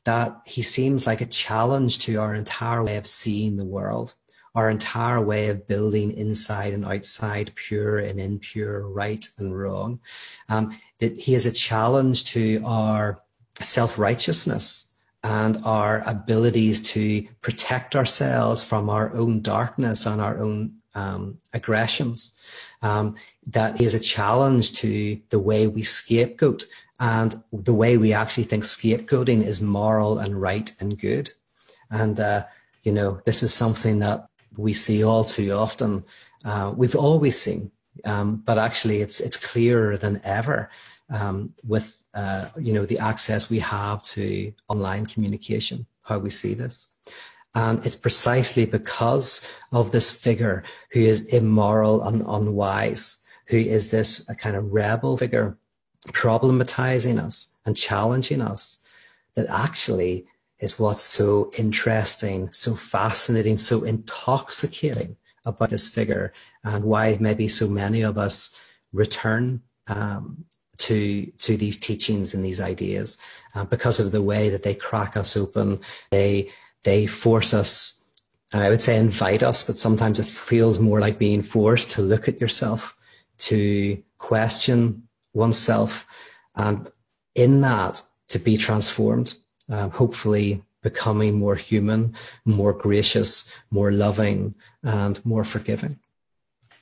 That 0.06 0.42
he 0.46 0.62
seems 0.62 1.08
like 1.08 1.22
a 1.22 1.26
challenge 1.26 2.00
to 2.00 2.16
our 2.18 2.36
entire 2.36 2.84
way 2.84 2.98
of 2.98 3.08
seeing 3.08 3.56
the 3.56 3.66
world 3.66 4.16
our 4.56 4.70
entire 4.70 5.20
way 5.20 5.50
of 5.50 5.68
building 5.68 6.16
inside 6.16 6.74
and 6.74 6.86
outside, 6.86 7.52
pure 7.56 8.00
and 8.00 8.20
impure, 8.20 8.88
right 8.88 9.28
and 9.40 9.58
wrong. 9.58 10.00
Um, 10.50 10.78
that 11.00 11.20
he 11.20 11.34
is 11.34 11.46
a 11.46 11.52
challenge 11.52 12.26
to 12.26 12.62
our 12.66 13.22
self 13.62 13.98
righteousness 13.98 14.93
and 15.24 15.64
our 15.64 16.02
abilities 16.08 16.84
to 16.90 17.26
protect 17.42 17.96
ourselves 17.96 18.62
from 18.62 18.90
our 18.90 19.14
own 19.16 19.42
darkness 19.42 20.06
and 20.06 20.22
our 20.22 20.38
own 20.42 20.74
um, 20.96 21.40
aggressions. 21.54 22.38
Um, 22.82 23.16
that 23.48 23.82
is 23.82 23.94
a 23.94 24.00
challenge 24.00 24.74
to 24.74 25.20
the 25.30 25.40
way 25.40 25.68
we 25.68 25.84
scapegoat 25.84 26.66
and 27.00 27.42
the 27.52 27.74
way 27.74 27.98
we 27.98 28.14
actually 28.14 28.44
think 28.44 28.64
scapegoating 28.64 29.44
is 29.44 29.62
moral 29.62 30.20
and 30.20 30.40
right 30.40 30.72
and 30.80 31.00
good. 31.00 31.32
And, 31.90 32.20
uh, 32.20 32.46
you 32.84 32.92
know, 32.92 33.22
this 33.26 33.44
is 33.44 33.54
something 33.54 34.00
that 34.00 34.28
we 34.58 34.74
see 34.74 35.04
all 35.04 35.24
too 35.24 35.52
often. 35.52 36.04
Uh, 36.44 36.74
we've 36.76 36.96
always 36.96 37.42
seen, 37.42 37.72
um, 38.06 38.44
but 38.46 38.58
actually, 38.58 39.02
it's 39.02 39.20
it's 39.20 39.38
clearer 39.38 39.98
than 39.98 40.22
ever 40.24 40.70
um, 41.10 41.54
with 41.64 41.98
uh, 42.14 42.50
you 42.60 42.74
know 42.74 42.86
the 42.86 43.00
access 43.00 43.50
we 43.50 43.60
have 43.60 44.04
to 44.04 44.54
online 44.68 45.06
communication. 45.06 45.86
How 46.04 46.20
we 46.20 46.30
see 46.30 46.54
this, 46.54 46.94
and 47.56 47.86
it's 47.86 47.96
precisely 47.96 48.66
because 48.66 49.48
of 49.72 49.92
this 49.92 50.12
figure 50.12 50.64
who 50.92 51.02
is 51.02 51.26
immoral 51.28 52.04
and 52.04 52.22
unwise, 52.28 53.24
who 53.48 53.58
is 53.58 53.90
this 53.90 54.28
a 54.30 54.36
kind 54.36 54.56
of 54.56 54.74
rebel 54.74 55.16
figure, 55.18 55.58
problematizing 56.08 57.24
us 57.24 57.58
and 57.66 57.78
challenging 57.78 58.42
us, 58.42 58.84
that 59.36 59.48
actually 59.50 60.26
is 60.60 60.80
what's 60.80 61.02
so 61.02 61.52
interesting, 61.58 62.50
so 62.52 62.76
fascinating, 62.76 63.58
so 63.58 63.84
intoxicating 63.84 65.16
about 65.46 65.70
this 65.70 65.90
figure 65.90 66.34
and 66.64 66.84
why 66.84 67.18
maybe 67.20 67.48
so 67.48 67.68
many 67.68 68.02
of 68.02 68.18
us 68.18 68.62
return 68.94 69.62
um, 69.88 70.46
to 70.88 71.26
to 71.46 71.58
these 71.58 71.80
teachings 71.80 72.34
and 72.34 72.44
these 72.44 72.62
ideas 72.62 73.18
uh, 73.56 73.64
because 73.66 74.00
of 74.00 74.12
the 74.12 74.22
way 74.22 74.50
that 74.50 74.64
they 74.64 74.76
crack 74.76 75.16
us 75.18 75.38
open. 75.38 75.80
They 76.12 76.50
they 76.84 77.08
force 77.08 77.54
us. 77.54 78.00
I 78.52 78.70
would 78.70 78.82
say 78.82 78.98
invite 78.98 79.42
us, 79.42 79.66
but 79.66 79.78
sometimes 79.78 80.20
it 80.20 80.28
feels 80.28 80.80
more 80.80 81.00
like 81.00 81.18
being 81.18 81.42
forced 81.42 81.90
to 81.92 82.02
look 82.02 82.28
at 82.28 82.40
yourself, 82.40 82.96
to 83.50 84.02
question 84.20 85.08
oneself, 85.34 86.06
and 86.56 86.88
in 87.34 87.62
that 87.62 88.02
to 88.28 88.38
be 88.40 88.56
transformed 88.58 89.36
um, 89.70 89.90
hopefully 89.92 90.62
becoming 90.82 91.34
more 91.34 91.56
human, 91.56 92.14
more 92.46 92.74
gracious, 92.74 93.52
more 93.72 93.92
loving, 93.92 94.54
and 94.84 95.26
more 95.26 95.46
forgiving. 95.46 95.98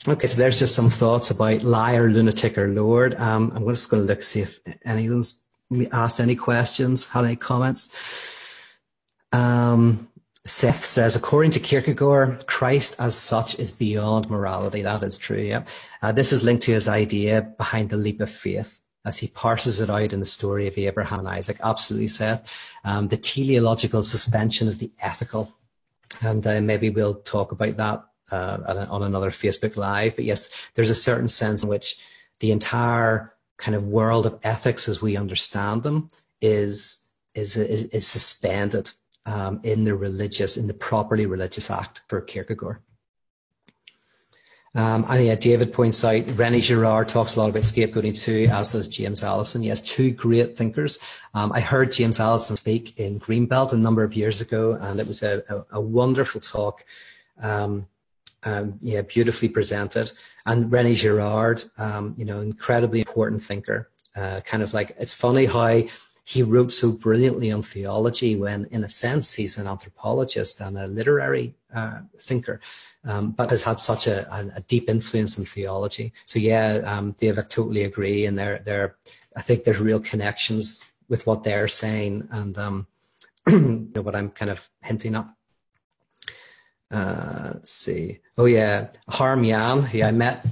Okay, 0.07 0.25
so 0.25 0.35
there's 0.35 0.57
just 0.57 0.73
some 0.73 0.89
thoughts 0.89 1.29
about 1.29 1.61
liar, 1.61 2.09
lunatic, 2.09 2.57
or 2.57 2.69
Lord. 2.69 3.13
Um, 3.15 3.51
I'm 3.55 3.67
just 3.67 3.91
going 3.91 4.01
to 4.01 4.07
look 4.07 4.23
see 4.23 4.41
if 4.41 4.59
anyone's 4.83 5.43
asked 5.91 6.19
any 6.19 6.35
questions, 6.35 7.11
had 7.11 7.23
any 7.23 7.35
comments. 7.35 7.95
Um, 9.31 10.09
Seth 10.43 10.83
says, 10.83 11.15
according 11.15 11.51
to 11.51 11.59
Kierkegaard, 11.59 12.47
Christ 12.47 12.95
as 12.99 13.15
such 13.15 13.59
is 13.59 13.71
beyond 13.71 14.27
morality. 14.27 14.81
That 14.81 15.03
is 15.03 15.19
true. 15.19 15.37
Yeah. 15.37 15.65
Uh, 16.01 16.11
this 16.11 16.33
is 16.33 16.43
linked 16.43 16.63
to 16.63 16.73
his 16.73 16.87
idea 16.87 17.43
behind 17.59 17.91
the 17.91 17.97
leap 17.97 18.21
of 18.21 18.31
faith 18.31 18.79
as 19.05 19.19
he 19.19 19.27
parses 19.27 19.81
it 19.81 19.91
out 19.91 20.13
in 20.13 20.19
the 20.19 20.25
story 20.25 20.67
of 20.67 20.79
Abraham 20.79 21.19
and 21.19 21.27
Isaac. 21.27 21.57
Absolutely, 21.63 22.07
Seth. 22.07 22.51
Um, 22.83 23.09
the 23.09 23.17
teleological 23.17 24.01
suspension 24.01 24.67
of 24.67 24.79
the 24.79 24.91
ethical. 24.99 25.53
And 26.21 26.45
uh, 26.47 26.59
maybe 26.59 26.89
we'll 26.89 27.21
talk 27.21 27.51
about 27.51 27.77
that 27.77 28.03
uh, 28.31 28.87
on 28.89 29.03
another 29.03 29.31
Facebook 29.31 29.75
Live. 29.77 30.15
But 30.15 30.25
yes, 30.25 30.49
there's 30.75 30.89
a 30.89 30.95
certain 30.95 31.27
sense 31.27 31.63
in 31.63 31.69
which 31.69 31.97
the 32.39 32.51
entire 32.51 33.33
kind 33.57 33.75
of 33.75 33.87
world 33.87 34.25
of 34.25 34.39
ethics 34.43 34.89
as 34.89 35.01
we 35.01 35.15
understand 35.17 35.83
them 35.83 36.09
is, 36.41 37.09
is, 37.35 37.55
is, 37.55 37.85
is 37.85 38.07
suspended 38.07 38.89
um, 39.25 39.59
in 39.63 39.83
the 39.83 39.95
religious, 39.95 40.57
in 40.57 40.67
the 40.67 40.73
properly 40.73 41.25
religious 41.25 41.69
act 41.69 42.01
for 42.07 42.21
Kierkegaard. 42.21 42.79
Um, 44.73 45.05
and 45.09 45.25
yeah, 45.25 45.35
David 45.35 45.73
points 45.73 46.03
out 46.05 46.23
René 46.27 46.61
Girard 46.61 47.09
talks 47.09 47.35
a 47.35 47.39
lot 47.39 47.49
about 47.49 47.63
scapegoating 47.63 48.17
too, 48.17 48.47
as 48.49 48.71
does 48.71 48.87
James 48.87 49.21
Alison. 49.21 49.63
Yes, 49.63 49.81
two 49.81 50.11
great 50.11 50.57
thinkers. 50.57 50.97
Um, 51.33 51.51
I 51.51 51.59
heard 51.59 51.91
James 51.91 52.21
Alison 52.21 52.55
speak 52.55 52.97
in 52.97 53.19
Greenbelt 53.19 53.73
a 53.73 53.77
number 53.77 54.01
of 54.01 54.15
years 54.15 54.39
ago, 54.39 54.77
and 54.79 54.99
it 54.99 55.07
was 55.07 55.23
a, 55.23 55.43
a, 55.49 55.77
a 55.77 55.81
wonderful 55.81 56.39
talk. 56.39 56.85
Um, 57.41 57.87
um, 58.43 58.79
yeah, 58.81 59.01
beautifully 59.01 59.49
presented. 59.49 60.11
And 60.45 60.71
René 60.71 60.95
Girard, 60.95 61.63
um, 61.77 62.15
you 62.17 62.25
know, 62.25 62.41
incredibly 62.41 62.99
important 62.99 63.43
thinker. 63.43 63.89
Uh, 64.15 64.41
kind 64.41 64.61
of 64.61 64.73
like 64.73 64.95
it's 64.99 65.13
funny 65.13 65.45
how 65.45 65.83
he 66.23 66.43
wrote 66.43 66.71
so 66.71 66.91
brilliantly 66.91 67.51
on 67.51 67.63
theology 67.63 68.35
when, 68.35 68.65
in 68.71 68.83
a 68.83 68.89
sense, 68.89 69.33
he's 69.33 69.57
an 69.57 69.67
anthropologist 69.67 70.61
and 70.61 70.77
a 70.77 70.87
literary 70.87 71.55
uh, 71.73 71.99
thinker, 72.19 72.61
um, 73.05 73.31
but 73.31 73.49
has 73.49 73.63
had 73.63 73.79
such 73.79 74.07
a, 74.07 74.31
a, 74.33 74.57
a, 74.57 74.61
deep 74.61 74.89
influence 74.89 75.37
in 75.37 75.45
theology. 75.45 76.13
So 76.25 76.39
yeah, 76.39 76.75
um, 76.85 77.13
Dave, 77.13 77.39
I 77.39 77.43
totally 77.43 77.83
agree, 77.83 78.25
and 78.25 78.37
there, 78.37 78.61
there, 78.65 78.97
I 79.35 79.41
think 79.41 79.63
there's 79.63 79.79
real 79.79 79.99
connections 79.99 80.83
with 81.09 81.25
what 81.25 81.43
they're 81.43 81.67
saying 81.67 82.27
and 82.31 82.57
um, 82.57 82.87
you 83.49 83.89
know, 83.95 84.01
what 84.01 84.15
I'm 84.15 84.29
kind 84.29 84.51
of 84.51 84.69
hinting 84.81 85.15
at. 85.15 85.27
Uh, 86.91 87.51
let's 87.53 87.71
see. 87.71 88.19
Oh 88.37 88.45
yeah, 88.45 88.87
Harm 89.07 89.45
Jan, 89.45 89.83
who 89.83 90.03
I 90.03 90.11
met 90.11 90.45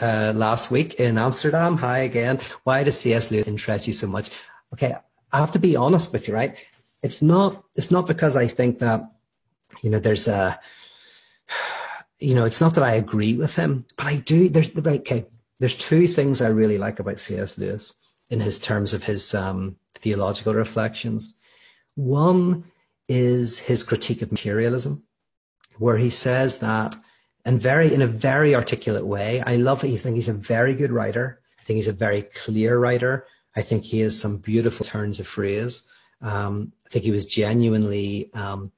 uh, 0.00 0.32
last 0.34 0.70
week 0.70 0.94
in 0.94 1.18
Amsterdam. 1.18 1.76
Hi 1.76 2.00
again. 2.00 2.40
Why 2.64 2.82
does 2.82 2.98
C.S. 2.98 3.30
Lewis 3.30 3.46
interest 3.46 3.86
you 3.86 3.92
so 3.92 4.06
much? 4.06 4.30
Okay, 4.72 4.94
I 5.32 5.38
have 5.38 5.52
to 5.52 5.58
be 5.58 5.76
honest 5.76 6.12
with 6.12 6.28
you, 6.28 6.34
right? 6.34 6.56
It's 7.02 7.20
not 7.20 7.64
it's 7.76 7.90
not 7.90 8.06
because 8.06 8.36
I 8.36 8.46
think 8.46 8.78
that 8.78 9.02
you 9.82 9.90
know 9.90 9.98
there's 9.98 10.28
a 10.28 10.58
you 12.18 12.34
know 12.34 12.44
it's 12.44 12.60
not 12.60 12.74
that 12.74 12.84
I 12.84 12.94
agree 12.94 13.36
with 13.36 13.54
him, 13.56 13.84
but 13.96 14.06
I 14.06 14.16
do. 14.16 14.48
There's 14.48 14.70
the 14.70 14.82
right 14.82 15.00
okay. 15.00 15.26
There's 15.58 15.76
two 15.76 16.08
things 16.08 16.40
I 16.40 16.48
really 16.48 16.78
like 16.78 17.00
about 17.00 17.20
C.S. 17.20 17.58
Lewis 17.58 17.94
in 18.30 18.40
his 18.40 18.58
terms 18.58 18.94
of 18.94 19.04
his 19.04 19.34
um, 19.34 19.76
theological 19.94 20.54
reflections. 20.54 21.38
One 21.94 22.64
is 23.08 23.60
his 23.60 23.84
critique 23.84 24.22
of 24.22 24.32
materialism, 24.32 25.04
where 25.78 25.96
he 25.96 26.10
says 26.10 26.58
that, 26.60 26.96
and 27.44 27.60
very 27.60 27.92
in 27.92 28.02
a 28.02 28.06
very 28.06 28.54
articulate 28.54 29.06
way. 29.06 29.40
I 29.40 29.56
love. 29.56 29.84
It. 29.84 29.92
I 29.92 29.96
think 29.96 30.16
he's 30.16 30.28
a 30.28 30.32
very 30.32 30.74
good 30.74 30.92
writer. 30.92 31.40
I 31.60 31.64
think 31.64 31.76
he's 31.76 31.88
a 31.88 31.92
very 31.92 32.22
clear 32.22 32.78
writer. 32.78 33.26
I 33.54 33.62
think 33.62 33.84
he 33.84 34.00
has 34.00 34.18
some 34.18 34.38
beautiful 34.38 34.84
turns 34.86 35.20
of 35.20 35.26
phrase. 35.26 35.88
Um, 36.20 36.72
I 36.86 36.88
think 36.90 37.04
he 37.04 37.10
was 37.10 37.26
genuinely, 37.26 38.30
um, 38.34 38.72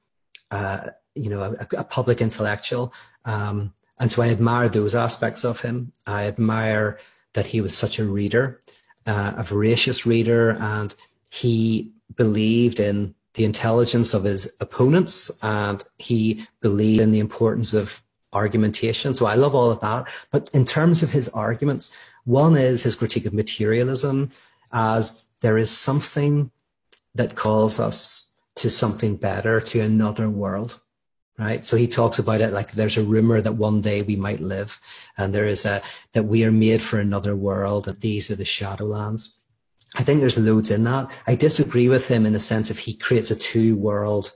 uh, 0.51 0.89
you 1.13 1.29
know, 1.29 1.43
a, 1.43 1.67
a 1.77 1.83
public 1.83 2.21
intellectual. 2.21 2.93
Um, 3.23 3.73
and 3.99 4.11
so 4.11 4.21
I 4.21 4.29
admire 4.29 4.69
those 4.69 4.95
aspects 4.95 5.45
of 5.45 5.61
him. 5.61 5.93
I 6.05 6.25
admire 6.25 6.99
that 7.33 7.45
he 7.45 7.61
was 7.61 7.77
such 7.77 7.99
a 7.99 8.03
reader, 8.03 8.61
uh, 9.05 9.33
a 9.37 9.43
voracious 9.43 10.05
reader, 10.05 10.51
and 10.51 10.93
he 11.31 11.91
believed 12.15 12.79
in 12.79 13.15
the 13.35 13.45
intelligence 13.45 14.13
of 14.13 14.23
his 14.23 14.53
opponents 14.59 15.39
and 15.43 15.83
he 15.97 16.47
believed 16.61 17.01
in 17.01 17.11
the 17.11 17.19
importance 17.19 17.73
of 17.73 18.01
argumentation. 18.33 19.13
So 19.13 19.25
I 19.25 19.35
love 19.35 19.55
all 19.55 19.71
of 19.71 19.79
that. 19.81 20.07
But 20.31 20.49
in 20.53 20.65
terms 20.65 21.03
of 21.03 21.11
his 21.11 21.29
arguments, 21.29 21.95
one 22.25 22.57
is 22.57 22.83
his 22.83 22.95
critique 22.95 23.25
of 23.25 23.33
materialism 23.33 24.31
as 24.71 25.23
there 25.41 25.57
is 25.57 25.71
something 25.71 26.51
that 27.13 27.35
calls 27.35 27.79
us 27.79 28.37
to 28.55 28.69
something 28.69 29.15
better, 29.15 29.61
to 29.61 29.79
another 29.81 30.29
world. 30.29 30.81
Right. 31.37 31.65
So 31.65 31.75
he 31.75 31.87
talks 31.87 32.17
about 32.17 32.39
it 32.39 32.53
like 32.53 32.71
there's 32.71 32.95
a 32.95 33.03
rumor 33.03 33.41
that 33.41 33.55
one 33.55 33.81
day 33.81 34.01
we 34.01 34.15
might 34.15 34.39
live 34.39 34.79
and 35.17 35.35
there 35.35 35.45
is 35.45 35.65
a, 35.65 35.81
that 36.13 36.23
we 36.23 36.45
are 36.45 36.51
made 36.51 36.81
for 36.81 36.97
another 36.97 37.35
world, 37.35 37.85
that 37.85 37.99
these 37.99 38.31
are 38.31 38.37
the 38.37 38.45
shadowlands. 38.45 39.29
I 39.95 40.03
think 40.03 40.19
there's 40.19 40.37
loads 40.37 40.71
in 40.71 40.83
that. 40.83 41.09
I 41.25 41.35
disagree 41.35 41.89
with 41.89 42.07
him 42.07 42.25
in 42.25 42.33
the 42.33 42.39
sense 42.39 42.69
of 42.69 42.77
he 42.77 42.93
creates 42.93 43.31
a 43.31 43.35
two 43.35 43.75
world 43.75 44.33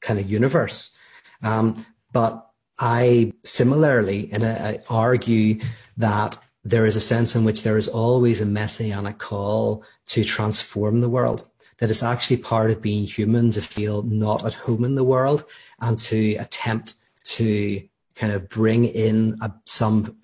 kind 0.00 0.18
of 0.18 0.30
universe. 0.30 0.96
Um, 1.42 1.84
but 2.12 2.50
I 2.78 3.32
similarly 3.44 4.30
and 4.32 4.44
I 4.44 4.80
argue 4.88 5.60
that 5.96 6.38
there 6.64 6.86
is 6.86 6.96
a 6.96 7.00
sense 7.00 7.34
in 7.34 7.44
which 7.44 7.62
there 7.62 7.76
is 7.76 7.88
always 7.88 8.40
a 8.40 8.46
messianic 8.46 9.18
call 9.18 9.84
to 10.06 10.24
transform 10.24 11.00
the 11.00 11.08
world. 11.08 11.46
That 11.78 11.90
it's 11.90 12.02
actually 12.02 12.38
part 12.38 12.70
of 12.70 12.82
being 12.82 13.04
human 13.04 13.50
to 13.52 13.62
feel 13.62 14.02
not 14.02 14.44
at 14.44 14.54
home 14.54 14.84
in 14.84 14.94
the 14.94 15.04
world 15.04 15.44
and 15.80 15.98
to 16.00 16.34
attempt 16.36 16.94
to 17.24 17.82
kind 18.14 18.32
of 18.32 18.48
bring 18.48 18.84
in 18.84 19.38
a, 19.40 19.52
some 19.64 20.16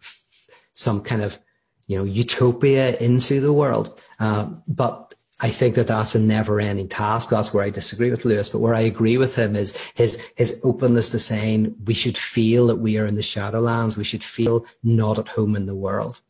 some 0.75 1.01
kind 1.01 1.23
of 1.23 1.39
you 1.87 1.97
know 1.99 2.05
utopia 2.05 2.97
into 2.99 3.41
the 3.41 3.53
world. 3.53 4.01
Uh, 4.21 4.47
but 4.69 5.15
I 5.41 5.51
think 5.51 5.75
that 5.75 5.89
that's 5.89 6.15
a 6.15 6.21
never-ending 6.21 6.89
task. 6.89 7.29
That's 7.29 7.53
where 7.53 7.65
I 7.65 7.71
disagree 7.71 8.11
with 8.11 8.25
Lewis. 8.25 8.51
But 8.51 8.61
where 8.61 8.75
I 8.75 8.81
agree 8.83 9.19
with 9.19 9.35
him 9.35 9.57
is 9.57 9.77
his 9.95 10.23
his 10.37 10.61
openness 10.65 11.11
to 11.11 11.19
saying 11.19 11.75
we 11.85 11.95
should 11.95 12.17
feel 12.17 12.67
that 12.69 12.77
we 12.77 12.99
are 12.99 13.07
in 13.07 13.17
the 13.17 13.23
shadowlands. 13.23 13.97
We 13.97 14.05
should 14.05 14.25
feel 14.25 14.65
not 14.83 15.19
at 15.19 15.29
home 15.29 15.57
in 15.57 15.67
the 15.67 15.75
world. 15.75 16.21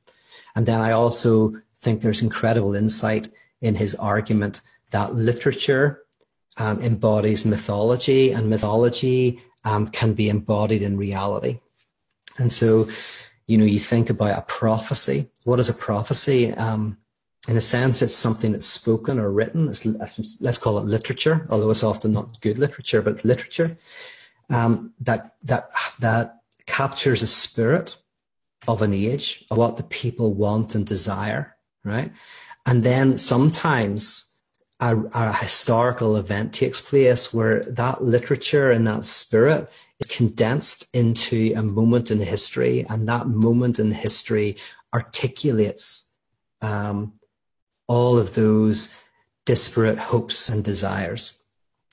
And 0.57 0.67
then 0.67 0.81
I 0.81 0.93
also 0.93 1.55
think 1.81 2.01
there's 2.01 2.23
incredible 2.23 2.75
insight 2.75 3.29
in 3.61 3.75
his 3.75 3.95
argument 3.95 4.61
that 4.91 5.15
literature 5.15 6.05
um, 6.57 6.81
embodies 6.81 7.45
mythology, 7.45 8.31
and 8.31 8.49
mythology 8.49 9.43
um, 9.65 9.89
can 9.89 10.15
be 10.15 10.29
embodied 10.29 10.83
in 10.83 10.97
reality. 10.97 11.59
And 12.39 12.53
so, 12.53 12.89
you 13.47 13.59
know, 13.59 13.65
you 13.65 13.79
think 13.79 14.11
about 14.11 14.39
a 14.39 14.43
prophecy. 14.43 15.27
What 15.45 15.61
is 15.61 15.69
a 15.69 15.75
prophecy? 15.75 16.53
Um, 16.55 16.99
in 17.47 17.57
a 17.57 17.61
sense, 17.61 18.01
it's 18.01 18.15
something 18.15 18.53
that's 18.53 18.67
spoken 18.67 19.19
or 19.19 19.31
written. 19.31 19.69
It's, 19.69 19.85
let's 20.41 20.59
call 20.59 20.79
it 20.79 20.87
literature, 20.87 21.47
although 21.51 21.71
it's 21.71 21.85
often 21.85 22.13
not 22.13 22.41
good 22.41 22.59
literature, 22.59 23.03
but 23.03 23.25
literature 23.25 23.77
um, 24.51 24.93
that 25.01 25.35
that 25.45 25.71
that 26.01 26.41
captures 26.67 27.23
a 27.23 27.27
spirit 27.27 27.97
of 28.67 28.83
an 28.83 28.95
age, 28.95 29.45
of 29.51 29.59
what 29.59 29.77
the 29.77 29.83
people 29.83 30.33
want 30.33 30.75
and 30.75 30.87
desire, 30.87 31.55
right? 31.85 32.13
And 32.67 32.83
then 32.83 33.19
sometimes 33.19 34.35
a, 34.81 34.97
a 35.13 35.33
historical 35.35 36.17
event 36.17 36.55
takes 36.55 36.81
place 36.81 37.35
where 37.35 37.63
that 37.65 38.03
literature 38.03 38.71
and 38.71 38.87
that 38.87 39.05
spirit 39.05 39.71
is 40.01 40.09
condensed 40.09 40.87
into 40.95 41.53
a 41.57 41.63
moment 41.63 42.11
in 42.11 42.21
history, 42.21 42.85
and 42.89 43.09
that 43.09 43.27
moment 43.27 43.79
in 43.79 43.93
history 43.93 44.57
articulates 44.93 46.13
um, 46.63 47.13
all 47.87 48.19
of 48.19 48.35
those 48.35 48.97
disparate 49.45 49.99
hopes 49.99 50.49
and 50.49 50.65
desires. 50.65 51.39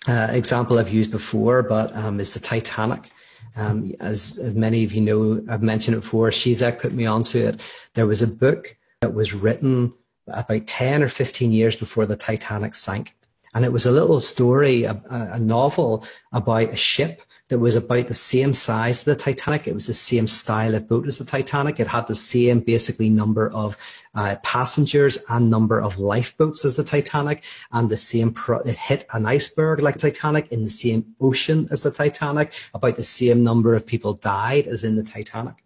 Uh, 0.07 0.27
example 0.31 0.79
I've 0.79 0.89
used 0.89 1.11
before, 1.11 1.61
but 1.61 1.95
um, 1.95 2.19
is 2.19 2.33
the 2.33 2.39
Titanic. 2.39 3.11
Um, 3.55 3.93
as, 3.99 4.39
as, 4.39 4.55
many 4.55 4.83
of 4.83 4.93
you 4.93 5.01
know, 5.01 5.43
I've 5.49 5.61
mentioned 5.61 5.97
it 5.97 6.01
before. 6.01 6.29
Žižek 6.29 6.79
put 6.79 6.93
me 6.93 7.05
onto 7.05 7.37
it. 7.37 7.61
There 7.95 8.07
was 8.07 8.21
a 8.21 8.27
book 8.27 8.77
that 9.01 9.13
was 9.13 9.33
written 9.33 9.93
about 10.27 10.67
10 10.67 11.03
or 11.03 11.09
15 11.09 11.51
years 11.51 11.75
before 11.75 12.05
the 12.05 12.15
Titanic 12.15 12.75
sank. 12.75 13.13
And 13.53 13.65
it 13.65 13.73
was 13.73 13.85
a 13.85 13.91
little 13.91 14.21
story, 14.21 14.85
a, 14.85 15.01
a 15.09 15.39
novel 15.39 16.05
about 16.31 16.69
a 16.69 16.75
ship 16.75 17.21
that 17.51 17.59
was 17.59 17.75
about 17.75 18.07
the 18.07 18.13
same 18.13 18.53
size 18.53 18.99
as 18.99 19.03
the 19.03 19.13
Titanic. 19.13 19.67
It 19.67 19.73
was 19.73 19.87
the 19.87 19.93
same 19.93 20.25
style 20.25 20.73
of 20.73 20.87
boat 20.87 21.05
as 21.05 21.17
the 21.17 21.25
Titanic. 21.25 21.81
It 21.81 21.87
had 21.87 22.07
the 22.07 22.15
same 22.15 22.61
basically 22.61 23.09
number 23.09 23.51
of 23.51 23.75
uh, 24.15 24.37
passengers 24.41 25.17
and 25.29 25.49
number 25.49 25.81
of 25.81 25.99
lifeboats 25.99 26.63
as 26.63 26.77
the 26.77 26.85
Titanic, 26.85 27.43
and 27.73 27.89
the 27.89 27.97
same. 27.97 28.31
Pro- 28.31 28.61
it 28.61 28.77
hit 28.77 29.05
an 29.11 29.25
iceberg 29.25 29.81
like 29.81 29.97
Titanic 29.97 30.49
in 30.53 30.63
the 30.63 30.69
same 30.69 31.13
ocean 31.19 31.67
as 31.71 31.83
the 31.83 31.91
Titanic. 31.91 32.53
About 32.73 32.95
the 32.95 33.03
same 33.03 33.43
number 33.43 33.75
of 33.75 33.85
people 33.85 34.13
died 34.13 34.65
as 34.65 34.85
in 34.85 34.95
the 34.95 35.03
Titanic. 35.03 35.65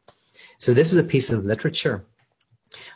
So 0.58 0.74
this 0.74 0.92
was 0.92 1.00
a 1.00 1.08
piece 1.08 1.30
of 1.30 1.46
literature, 1.46 2.04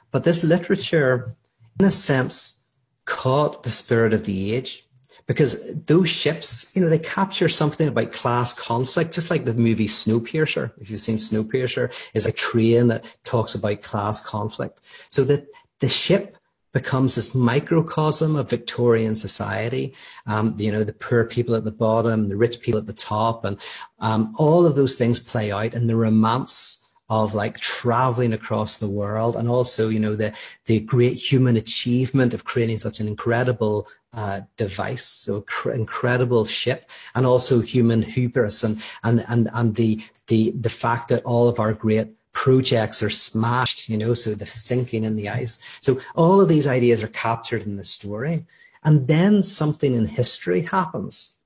but 0.10 0.24
this 0.24 0.44
literature, 0.44 1.36
in 1.80 1.86
a 1.86 1.92
sense, 1.92 2.66
caught 3.06 3.62
the 3.62 3.70
spirit 3.70 4.16
of 4.16 4.26
the 4.26 4.56
age 4.56 4.89
because 5.30 5.76
those 5.86 6.10
ships, 6.10 6.76
you 6.76 6.82
know, 6.82 6.90
they 6.90 6.98
capture 6.98 7.48
something 7.48 7.88
about 7.88 8.12
class 8.12 8.52
conflict, 8.52 9.14
just 9.14 9.30
like 9.30 9.46
the 9.46 9.54
movie 9.54 9.88
Snowpiercer. 9.88 10.72
If 10.82 10.90
you've 10.90 11.00
seen 11.00 11.18
Snowpiercer, 11.18 11.94
is 12.16 12.26
a 12.26 12.32
train 12.32 12.88
that 12.88 13.06
talks 13.24 13.54
about 13.54 13.84
class 13.84 14.26
conflict. 14.26 14.80
So 15.08 15.24
that 15.26 15.46
the 15.82 15.88
ship 15.88 16.36
becomes 16.74 17.14
this 17.14 17.36
microcosm 17.36 18.36
of 18.36 18.50
Victorian 18.50 19.14
society. 19.14 19.94
Um, 20.26 20.56
you 20.58 20.72
know, 20.72 20.84
the 20.84 20.94
poor 20.94 21.26
people 21.26 21.54
at 21.54 21.64
the 21.64 21.70
bottom, 21.70 22.30
the 22.30 22.36
rich 22.36 22.60
people 22.60 22.80
at 22.80 22.88
the 22.88 22.94
top, 22.94 23.46
and 23.46 23.60
um, 24.00 24.34
all 24.40 24.66
of 24.66 24.76
those 24.76 24.96
things 24.96 25.20
play 25.20 25.52
out, 25.52 25.76
and 25.76 25.88
the 25.88 25.96
romance 25.96 26.90
of 27.10 27.36
like 27.36 27.60
traveling 27.60 28.34
across 28.34 28.78
the 28.78 28.88
world 28.88 29.36
and 29.36 29.50
also 29.50 29.90
you 29.90 30.00
know 30.00 30.16
the 30.16 30.32
the 30.66 30.80
great 30.80 31.16
human 31.16 31.58
achievement 31.58 32.36
of 32.36 32.46
creating 32.46 32.78
such 32.78 33.00
an 33.00 33.08
incredible 33.08 33.88
uh, 34.14 34.42
device 34.58 35.06
so 35.06 35.42
cr- 35.42 35.72
incredible 35.72 36.46
ship 36.46 36.90
and 37.16 37.26
also 37.26 37.60
human 37.60 38.02
hubris 38.02 38.64
and 38.64 38.82
and 39.04 39.24
and 39.28 39.50
and 39.54 39.76
the 39.76 40.02
the 40.28 40.52
the 40.52 40.70
fact 40.70 41.10
that 41.10 41.24
all 41.24 41.48
of 41.48 41.60
our 41.60 41.74
great 41.74 42.10
projects 42.32 43.04
are 43.04 43.10
smashed 43.10 43.90
you 43.90 43.98
know 43.98 44.14
so 44.14 44.34
the 44.34 44.46
sinking 44.46 45.04
in 45.04 45.16
the 45.16 45.30
ice 45.30 45.60
so 45.80 46.00
all 46.16 46.42
of 46.42 46.48
these 46.48 46.68
ideas 46.68 47.04
are 47.04 47.08
captured 47.10 47.64
in 47.64 47.76
the 47.76 47.84
story 47.84 48.46
and 48.84 49.08
then 49.08 49.44
something 49.44 49.94
in 49.94 50.08
history 50.08 50.62
happens 50.62 51.38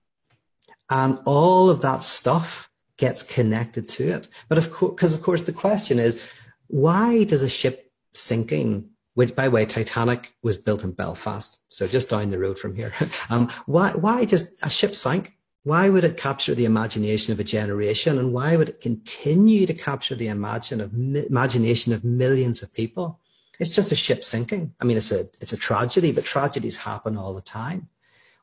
and 0.90 1.20
all 1.26 1.70
of 1.70 1.82
that 1.82 2.04
stuff 2.04 2.70
gets 2.98 3.24
connected 3.24 3.90
to 3.90 4.10
it. 4.10 4.28
But 4.50 4.58
of 4.58 4.72
course, 4.72 4.94
because 4.94 5.14
of 5.14 5.22
course 5.22 5.44
the 5.44 5.54
question 5.54 6.00
is, 6.00 6.24
why 6.68 7.24
does 7.24 7.42
a 7.42 7.50
ship 7.50 7.92
sinking, 8.14 8.90
which 9.16 9.36
by 9.36 9.46
the 9.46 9.52
way, 9.52 9.66
Titanic 9.66 10.34
was 10.42 10.58
built 10.58 10.84
in 10.84 10.92
Belfast, 10.92 11.60
so 11.70 11.88
just 11.88 12.10
down 12.10 12.32
the 12.32 12.40
road 12.40 12.58
from 12.58 12.76
here. 12.76 12.94
um, 13.30 13.52
why, 13.66 13.92
why 13.92 14.26
does 14.26 14.56
a 14.64 14.70
ship 14.70 14.96
sink? 14.96 15.34
Why 15.64 15.88
would 15.90 16.04
it 16.04 16.18
capture 16.18 16.56
the 16.56 16.66
imagination 16.66 17.32
of 17.32 17.40
a 17.40 17.44
generation, 17.44 18.18
and 18.18 18.34
why 18.34 18.58
would 18.58 18.70
it 18.70 18.82
continue 18.82 19.66
to 19.66 19.74
capture 19.74 20.16
the 20.16 20.28
imagine 20.28 20.82
of, 20.82 20.94
imagination 20.94 21.94
of 21.94 22.04
millions 22.04 22.62
of 22.62 22.74
people? 22.74 23.20
It's 23.60 23.74
just 23.74 23.92
a 23.92 23.96
ship 23.96 24.26
sinking. 24.26 24.74
I 24.82 24.86
mean, 24.86 24.98
it's 24.98 25.12
a 25.12 25.30
it's 25.40 25.54
a 25.54 25.58
tragedy, 25.58 26.12
but 26.12 26.26
tragedies 26.26 26.78
happen 26.78 27.18
all 27.18 27.34
the 27.34 27.42
time. 27.42 27.88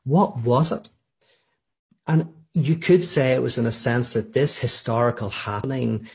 What 0.03 0.37
was 0.37 0.71
it? 0.71 0.89
And 2.07 2.33
you 2.53 2.75
could 2.75 3.03
say 3.03 3.33
it 3.33 3.43
was 3.43 3.57
in 3.57 3.65
a 3.65 3.71
sense 3.71 4.13
that 4.13 4.33
this 4.33 4.57
historical 4.57 5.29
happening 5.29 6.09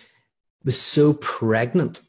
was 0.64 0.80
so 0.80 1.12
pregnant 1.12 2.00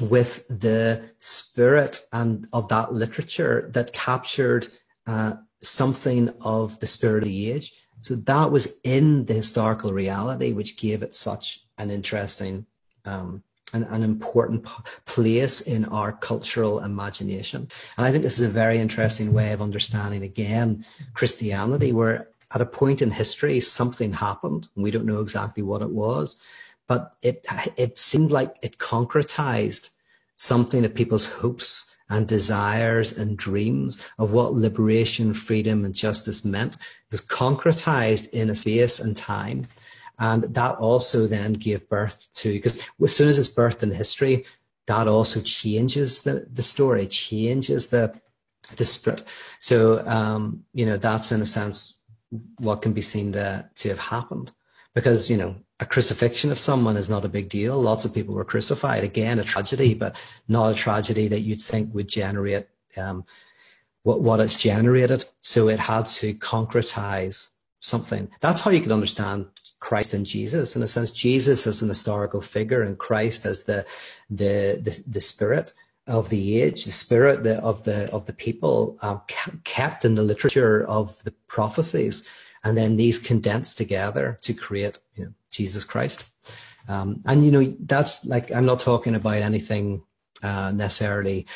with 0.00 0.46
the 0.48 1.02
spirit 1.18 2.06
and 2.12 2.46
of 2.52 2.68
that 2.68 2.92
literature 2.92 3.70
that 3.72 3.92
captured 3.92 4.68
uh, 5.06 5.34
something 5.62 6.32
of 6.40 6.78
the 6.80 6.86
spirit 6.86 7.22
of 7.22 7.28
the 7.28 7.52
age. 7.52 7.72
So 8.00 8.16
that 8.16 8.50
was 8.50 8.78
in 8.82 9.24
the 9.26 9.34
historical 9.34 9.92
reality, 9.92 10.52
which 10.52 10.76
gave 10.76 11.02
it 11.02 11.14
such 11.14 11.60
an 11.78 11.90
interesting 11.90 12.66
um, 13.04 13.42
and 13.72 13.84
an 13.84 14.02
important 14.02 14.64
p- 14.64 14.70
place 15.06 15.62
in 15.62 15.84
our 15.86 16.12
cultural 16.12 16.80
imagination. 16.80 17.68
And 17.96 18.06
I 18.06 18.12
think 18.12 18.22
this 18.22 18.38
is 18.38 18.46
a 18.46 18.52
very 18.52 18.78
interesting 18.78 19.32
way 19.32 19.52
of 19.52 19.62
understanding 19.62 20.22
again 20.22 20.84
Christianity, 21.14 21.92
where 21.92 22.28
at 22.52 22.60
a 22.60 22.66
point 22.66 23.02
in 23.02 23.10
history, 23.10 23.60
something 23.60 24.12
happened. 24.12 24.68
And 24.74 24.84
we 24.84 24.90
don't 24.90 25.06
know 25.06 25.20
exactly 25.20 25.62
what 25.62 25.82
it 25.82 25.90
was, 25.90 26.40
but 26.86 27.16
it, 27.22 27.46
it 27.76 27.98
seemed 27.98 28.30
like 28.30 28.56
it 28.62 28.78
concretized 28.78 29.90
something 30.36 30.84
of 30.84 30.94
people's 30.94 31.26
hopes 31.26 31.96
and 32.10 32.28
desires 32.28 33.12
and 33.12 33.38
dreams 33.38 34.04
of 34.18 34.32
what 34.32 34.52
liberation, 34.52 35.32
freedom, 35.32 35.84
and 35.84 35.94
justice 35.94 36.44
meant. 36.44 36.74
It 36.74 36.80
was 37.10 37.20
concretized 37.22 38.30
in 38.30 38.50
a 38.50 38.54
space 38.54 39.00
and 39.00 39.16
time. 39.16 39.66
And 40.18 40.44
that 40.54 40.76
also 40.76 41.26
then 41.26 41.54
gave 41.54 41.88
birth 41.88 42.28
to, 42.34 42.52
because 42.52 42.78
as 43.02 43.16
soon 43.16 43.28
as 43.28 43.38
it's 43.38 43.48
birthed 43.48 43.82
in 43.82 43.90
history, 43.90 44.44
that 44.86 45.08
also 45.08 45.40
changes 45.40 46.24
the, 46.24 46.46
the 46.52 46.62
story, 46.62 47.06
changes 47.06 47.88
the, 47.88 48.14
the 48.76 48.84
spirit. 48.84 49.24
So, 49.58 50.06
um, 50.06 50.64
you 50.74 50.84
know, 50.84 50.98
that's 50.98 51.32
in 51.32 51.40
a 51.40 51.46
sense 51.46 52.00
what 52.58 52.82
can 52.82 52.92
be 52.92 53.00
seen 53.00 53.32
to, 53.32 53.68
to 53.76 53.88
have 53.88 53.98
happened. 53.98 54.52
Because, 54.94 55.30
you 55.30 55.36
know, 55.36 55.56
a 55.80 55.86
crucifixion 55.86 56.52
of 56.52 56.58
someone 56.58 56.96
is 56.96 57.10
not 57.10 57.24
a 57.24 57.28
big 57.28 57.48
deal. 57.48 57.80
Lots 57.80 58.04
of 58.04 58.14
people 58.14 58.34
were 58.34 58.44
crucified. 58.44 59.02
Again, 59.02 59.38
a 59.38 59.44
tragedy, 59.44 59.94
but 59.94 60.14
not 60.46 60.70
a 60.70 60.74
tragedy 60.74 61.26
that 61.28 61.40
you'd 61.40 61.62
think 61.62 61.92
would 61.94 62.08
generate 62.08 62.68
um, 62.96 63.24
what, 64.04 64.20
what 64.20 64.40
it's 64.40 64.54
generated. 64.54 65.24
So 65.40 65.68
it 65.68 65.80
had 65.80 66.06
to 66.06 66.34
concretize 66.34 67.54
something. 67.80 68.30
That's 68.40 68.60
how 68.60 68.70
you 68.70 68.80
could 68.80 68.92
understand 68.92 69.46
Christ 69.80 70.14
and 70.14 70.24
Jesus. 70.24 70.76
In 70.76 70.82
a 70.82 70.86
sense, 70.86 71.10
Jesus 71.10 71.66
as 71.66 71.82
an 71.82 71.88
historical 71.88 72.40
figure 72.40 72.82
and 72.82 72.96
Christ 72.96 73.44
as 73.44 73.64
the, 73.64 73.84
the, 74.30 74.80
the, 74.80 75.02
the 75.06 75.20
spirit 75.20 75.72
of 76.06 76.28
the 76.28 76.62
age, 76.62 76.84
the 76.84 76.92
spirit 76.92 77.46
of 77.46 77.84
the 77.84 78.10
of 78.12 78.26
the 78.26 78.32
people, 78.32 78.98
um, 79.00 79.22
kept 79.64 80.04
in 80.04 80.14
the 80.14 80.22
literature 80.22 80.86
of 80.86 81.22
the 81.24 81.30
prophecies, 81.48 82.28
and 82.64 82.76
then 82.76 82.96
these 82.96 83.18
condensed 83.18 83.78
together 83.78 84.38
to 84.40 84.54
create 84.54 84.98
you 85.14 85.26
know, 85.26 85.32
Jesus 85.50 85.84
Christ. 85.84 86.24
Um, 86.88 87.22
and 87.24 87.44
you 87.44 87.50
know 87.50 87.74
that's 87.80 88.26
like 88.26 88.52
I'm 88.52 88.66
not 88.66 88.80
talking 88.80 89.14
about 89.14 89.36
anything 89.36 90.02
uh, 90.42 90.70
necessarily 90.72 91.46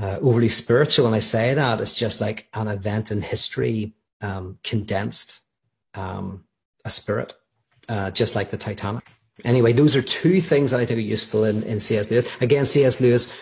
uh, 0.00 0.18
overly 0.20 0.48
spiritual 0.48 1.04
when 1.04 1.14
I 1.14 1.20
say 1.20 1.54
that. 1.54 1.80
It's 1.80 1.94
just 1.94 2.20
like 2.20 2.48
an 2.54 2.68
event 2.68 3.10
in 3.10 3.22
history 3.22 3.94
um, 4.20 4.58
condensed 4.64 5.42
um, 5.94 6.44
a 6.84 6.90
spirit, 6.90 7.34
uh, 7.88 8.10
just 8.10 8.34
like 8.34 8.50
the 8.50 8.56
Titanic. 8.56 9.04
Anyway, 9.44 9.72
those 9.72 9.96
are 9.96 10.02
two 10.02 10.40
things 10.40 10.70
that 10.70 10.80
I 10.80 10.86
think 10.86 10.98
are 10.98 11.02
useful 11.02 11.44
in, 11.44 11.62
in 11.64 11.80
C.S. 11.80 12.10
Lewis. 12.10 12.26
Again, 12.40 12.64
C.S. 12.64 13.00
Lewis 13.00 13.34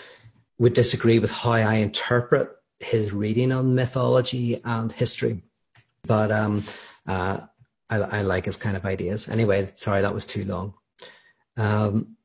would 0.59 0.75
disagree 0.75 1.19
with 1.19 1.31
how 1.31 1.53
I 1.53 1.75
interpret 1.77 2.51
his 2.79 3.13
reading 3.13 3.53
on 3.53 3.75
mythology 3.75 4.61
and 4.65 4.91
history, 4.91 5.43
but 6.05 6.31
um, 6.31 6.65
uh, 7.07 7.39
I, 7.89 7.97
I, 7.97 8.23
like 8.23 8.45
his 8.45 8.57
kind 8.57 8.77
of 8.77 8.85
ideas. 8.85 9.29
Anyway, 9.29 9.71
sorry 9.75 10.03
that 10.03 10.15
was 10.15 10.27
too 10.27 10.45
long. 10.45 10.75
Um, 11.57 12.17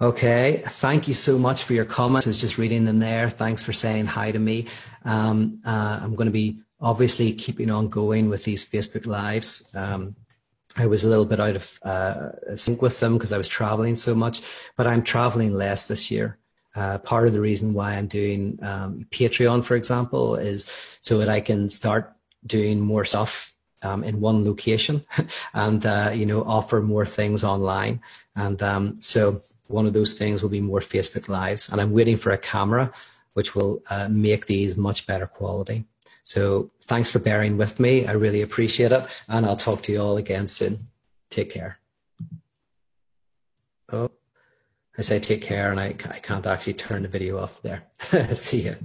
okay, 0.00 0.62
thank 0.66 1.08
you 1.08 1.14
so 1.14 1.38
much 1.38 1.64
for 1.64 1.74
your 1.74 1.84
comments. 1.84 2.26
I 2.26 2.30
was 2.30 2.40
just 2.40 2.58
reading 2.58 2.84
them 2.84 2.98
there. 2.98 3.30
Thanks 3.30 3.62
for 3.62 3.72
saying 3.72 4.06
hi 4.06 4.32
to 4.32 4.38
me. 4.38 4.66
Um, 5.04 5.60
uh, 5.64 6.00
I'm 6.02 6.14
going 6.14 6.26
to 6.26 6.32
be 6.32 6.60
obviously 6.80 7.32
keeping 7.32 7.70
on 7.70 7.88
going 7.88 8.30
with 8.30 8.44
these 8.44 8.68
Facebook 8.68 9.06
lives. 9.06 9.70
Um, 9.74 10.16
I 10.76 10.86
was 10.86 11.04
a 11.04 11.08
little 11.08 11.24
bit 11.24 11.40
out 11.40 11.56
of 11.56 11.78
uh, 11.82 12.56
sync 12.56 12.80
with 12.80 13.00
them 13.00 13.14
because 13.14 13.32
I 13.32 13.38
was 13.38 13.48
traveling 13.48 13.96
so 13.96 14.14
much, 14.14 14.42
but 14.76 14.86
I'm 14.86 15.02
traveling 15.02 15.52
less 15.52 15.86
this 15.86 16.10
year. 16.10 16.38
Uh, 16.74 16.98
part 16.98 17.26
of 17.26 17.32
the 17.32 17.40
reason 17.40 17.74
why 17.74 17.94
I'm 17.94 18.06
doing 18.06 18.58
um, 18.62 19.06
Patreon, 19.10 19.64
for 19.64 19.74
example, 19.76 20.36
is 20.36 20.72
so 21.00 21.18
that 21.18 21.28
I 21.28 21.40
can 21.40 21.68
start 21.68 22.12
doing 22.46 22.80
more 22.80 23.04
stuff 23.04 23.52
um, 23.82 24.04
in 24.04 24.20
one 24.20 24.44
location 24.44 25.04
and 25.54 25.84
uh, 25.84 26.10
you 26.14 26.26
know 26.26 26.42
offer 26.44 26.80
more 26.80 27.06
things 27.06 27.42
online. 27.42 28.00
And 28.36 28.62
um, 28.62 29.00
so 29.00 29.42
one 29.66 29.86
of 29.86 29.92
those 29.92 30.14
things 30.14 30.42
will 30.42 30.50
be 30.50 30.60
more 30.60 30.80
Facebook 30.80 31.28
lives, 31.28 31.68
and 31.70 31.80
I'm 31.80 31.92
waiting 31.92 32.16
for 32.16 32.30
a 32.30 32.38
camera 32.38 32.92
which 33.34 33.54
will 33.54 33.82
uh, 33.90 34.08
make 34.10 34.46
these 34.46 34.76
much 34.76 35.06
better 35.06 35.26
quality. 35.26 35.84
So 36.24 36.70
thanks 36.82 37.10
for 37.10 37.18
bearing 37.18 37.56
with 37.56 37.80
me. 37.80 38.06
I 38.06 38.12
really 38.12 38.42
appreciate 38.42 38.92
it. 38.92 39.06
And 39.28 39.46
I'll 39.46 39.56
talk 39.56 39.82
to 39.82 39.92
you 39.92 40.00
all 40.00 40.16
again 40.16 40.46
soon. 40.46 40.78
Take 41.30 41.50
care. 41.50 41.78
Oh, 43.92 44.10
I 44.98 45.02
say 45.02 45.18
take 45.20 45.42
care 45.42 45.70
and 45.70 45.80
I, 45.80 45.94
I 46.10 46.18
can't 46.18 46.46
actually 46.46 46.74
turn 46.74 47.02
the 47.02 47.08
video 47.08 47.38
off 47.38 47.60
there. 47.62 47.84
See 48.34 48.62
you. 48.62 48.76